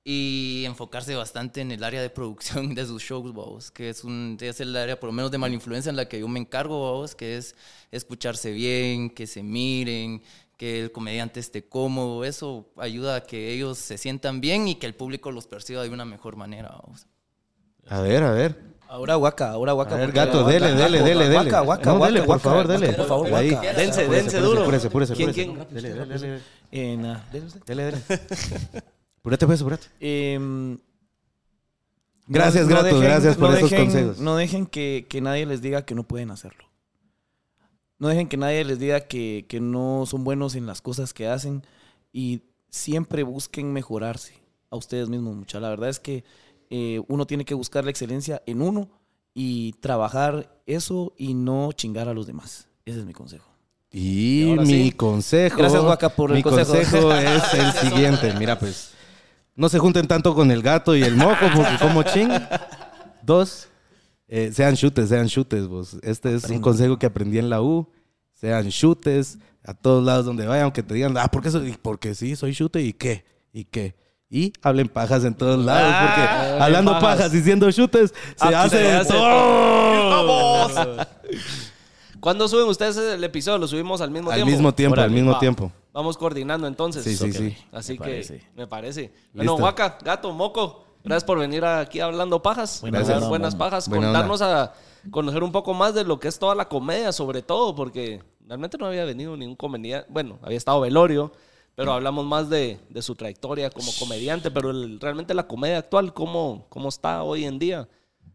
[0.03, 4.61] Y enfocarse bastante en el área de producción de sus shows, que es, un, es
[4.61, 7.37] el área, por lo menos de mala influencia, en la que yo me encargo, que
[7.37, 7.55] es
[7.93, 10.23] escucharse bien, que se miren,
[10.57, 12.25] que el comediante esté cómodo.
[12.25, 15.91] Eso ayuda a que ellos se sientan bien y que el público los perciba de
[15.91, 16.81] una mejor manera.
[17.87, 18.72] A ver, a ver.
[18.93, 19.95] Ahora guaca, ahora guaca.
[19.95, 21.35] A ver, gato, dele, dele, guaca, dele, dele.
[21.35, 22.93] Guaca, guaca, guaca, dele, por favor, dele.
[22.93, 23.73] Por favor, guaca.
[23.73, 24.61] Dense, dense duro.
[24.63, 25.67] apúrese, apúrese, ¿Quién, quién?
[25.71, 26.19] Dele, dele,
[26.71, 26.97] dele.
[26.99, 27.47] Nada, dele.
[27.67, 28.03] Dele.
[29.21, 29.87] Apúrate, pues, apúrate.
[29.99, 30.77] Em,
[32.27, 34.19] Gracias, dejen- gracias por esos consejos.
[34.19, 36.65] No dejen que, que nadie les diga que no pueden hacerlo.
[37.99, 41.29] No dejen que nadie les diga que, que no son buenos en las cosas que
[41.29, 41.63] hacen
[42.13, 44.35] y siempre busquen mejorarse
[44.71, 45.61] a ustedes mismos, mucha.
[45.61, 46.25] La verdad es que
[46.75, 48.89] eh, uno tiene que buscar la excelencia en uno
[49.35, 52.67] y trabajar eso y no chingar a los demás.
[52.87, 53.47] Ese es mi consejo.
[53.91, 54.93] Y, mi sí.
[54.93, 55.59] consejo.
[55.59, 57.13] Gracias, Guaca, por el mi consejo.
[57.13, 58.33] es el siguiente.
[58.39, 58.93] Mira, pues.
[59.55, 62.31] No se junten tanto con el gato y el moco, porque como ching.
[63.23, 63.69] Dos.
[64.27, 65.99] eh, sean chutes, sean chutes, vos.
[66.03, 67.87] Este es un consejo que aprendí en la U.
[68.33, 71.77] Sean chutes a todos lados donde vayan, aunque te digan, ah, ¿por qué soy?
[71.83, 73.95] Porque sí, soy chute y qué, y qué.
[74.35, 77.31] Y hablen pajas en todos lados, porque hablen hablando pajas.
[77.33, 80.97] siendo chutes, se Ah, hace, se hace todo.
[82.21, 83.59] ¿Cuándo suben ustedes el episodio?
[83.59, 84.51] ¿Lo subimos al mismo Al tiempo?
[84.51, 85.39] mismo tiempo, al mismo va.
[85.39, 85.71] tiempo.
[85.93, 87.05] Vamos coordinando entonces.
[87.05, 87.57] Sí, sí, sí.
[87.73, 88.43] Así Me que parece.
[88.57, 89.13] me parece.
[89.35, 89.57] Bueno.
[89.59, 92.81] Guaca, Gato, Moco, gracias por venir aquí hablando pajas.
[92.81, 93.29] Buena Gracias.
[93.29, 93.89] Buenas pajas.
[93.89, 94.73] Buena contarnos a
[95.11, 98.79] conocer un poco más de lo que es toda la comedia, sobre todo, porque realmente
[98.79, 100.07] no había venido ningún comediante.
[100.11, 101.33] Bueno, había estado Velorio,
[101.75, 106.13] pero hablamos más de, de su trayectoria como comediante, pero el- realmente la comedia actual,
[106.13, 107.89] ¿cómo, cómo está hoy en día?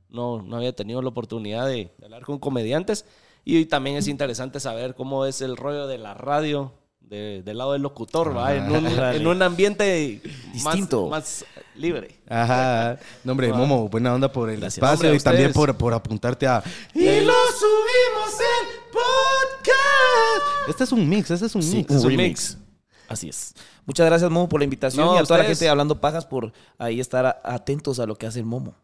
[0.10, 3.06] No, no había tenido la oportunidad de, de hablar con comediantes.
[3.44, 7.72] Y también es interesante saber cómo es el rollo de la radio de- del lado
[7.74, 8.54] del locutor, ¿va?
[8.56, 9.18] En, un, órale.
[9.20, 11.08] en un ambiente más- Distinto.
[11.08, 11.46] Más,
[11.76, 12.20] libre.
[12.28, 12.97] Ajá.
[13.24, 14.78] No, hombre, Momo, buena onda por el Gracias.
[14.84, 16.62] espacio Hombre, y también por, por apuntarte a...
[16.93, 20.70] Y lo subimos el podcast.
[20.70, 21.92] Este es un mix, este es un mix.
[21.92, 22.55] es un remix.
[22.55, 22.67] mix.
[23.08, 23.54] Así es.
[23.86, 26.00] Muchas gracias, Momo, por la invitación No, y a a toda la gente de hablando
[26.01, 28.75] pajas por ahí estar atentos a lo que hace el Momo.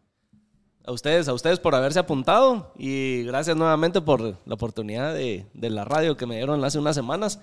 [0.86, 5.70] A ustedes, a ustedes por haberse apuntado y gracias nuevamente por la oportunidad de, de
[5.70, 7.38] la radio que me dieron hace unas semanas.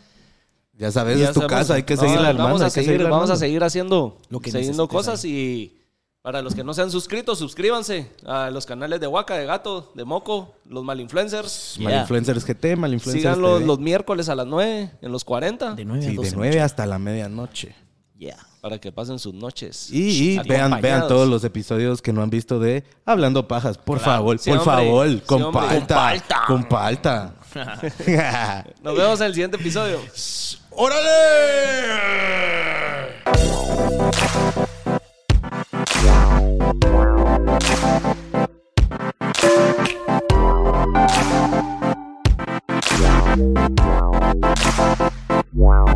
[0.77, 2.43] Ya sabes, Ya es tu sabemos- casa, hay que No, seguirla armando.
[2.43, 5.75] Vamos a hay que seguir, vamos a seguir haciendo, Lo que siguiendo cosas y
[6.21, 9.91] para los que no se han suscrito, suscríbanse a los canales de Waka, de Gato,
[9.95, 11.77] de Moco, los Malinfluencers.
[11.79, 13.65] Malinfluencers GT, Malinfluencers Síganlos TV.
[13.65, 16.29] los miércoles a las 9 en los 40 De 9 Sí, a 12.
[16.29, 17.73] de 9 hasta la medianoche.
[18.19, 18.37] Yeah.
[18.61, 19.89] para que pasen sus noches.
[19.89, 23.79] Y, y vean, vean todos los episodios que no han visto de Hablando Pajas.
[23.79, 24.75] Por favor, Sí, por hombre.
[24.75, 26.05] favor, Sí, comparta.
[26.05, 26.23] hombre.
[26.45, 27.33] Comparta.
[28.83, 29.99] Nos vemos en el siguiente episodio.
[30.69, 31.01] ¡Órale!
[45.53, 45.91] Wow.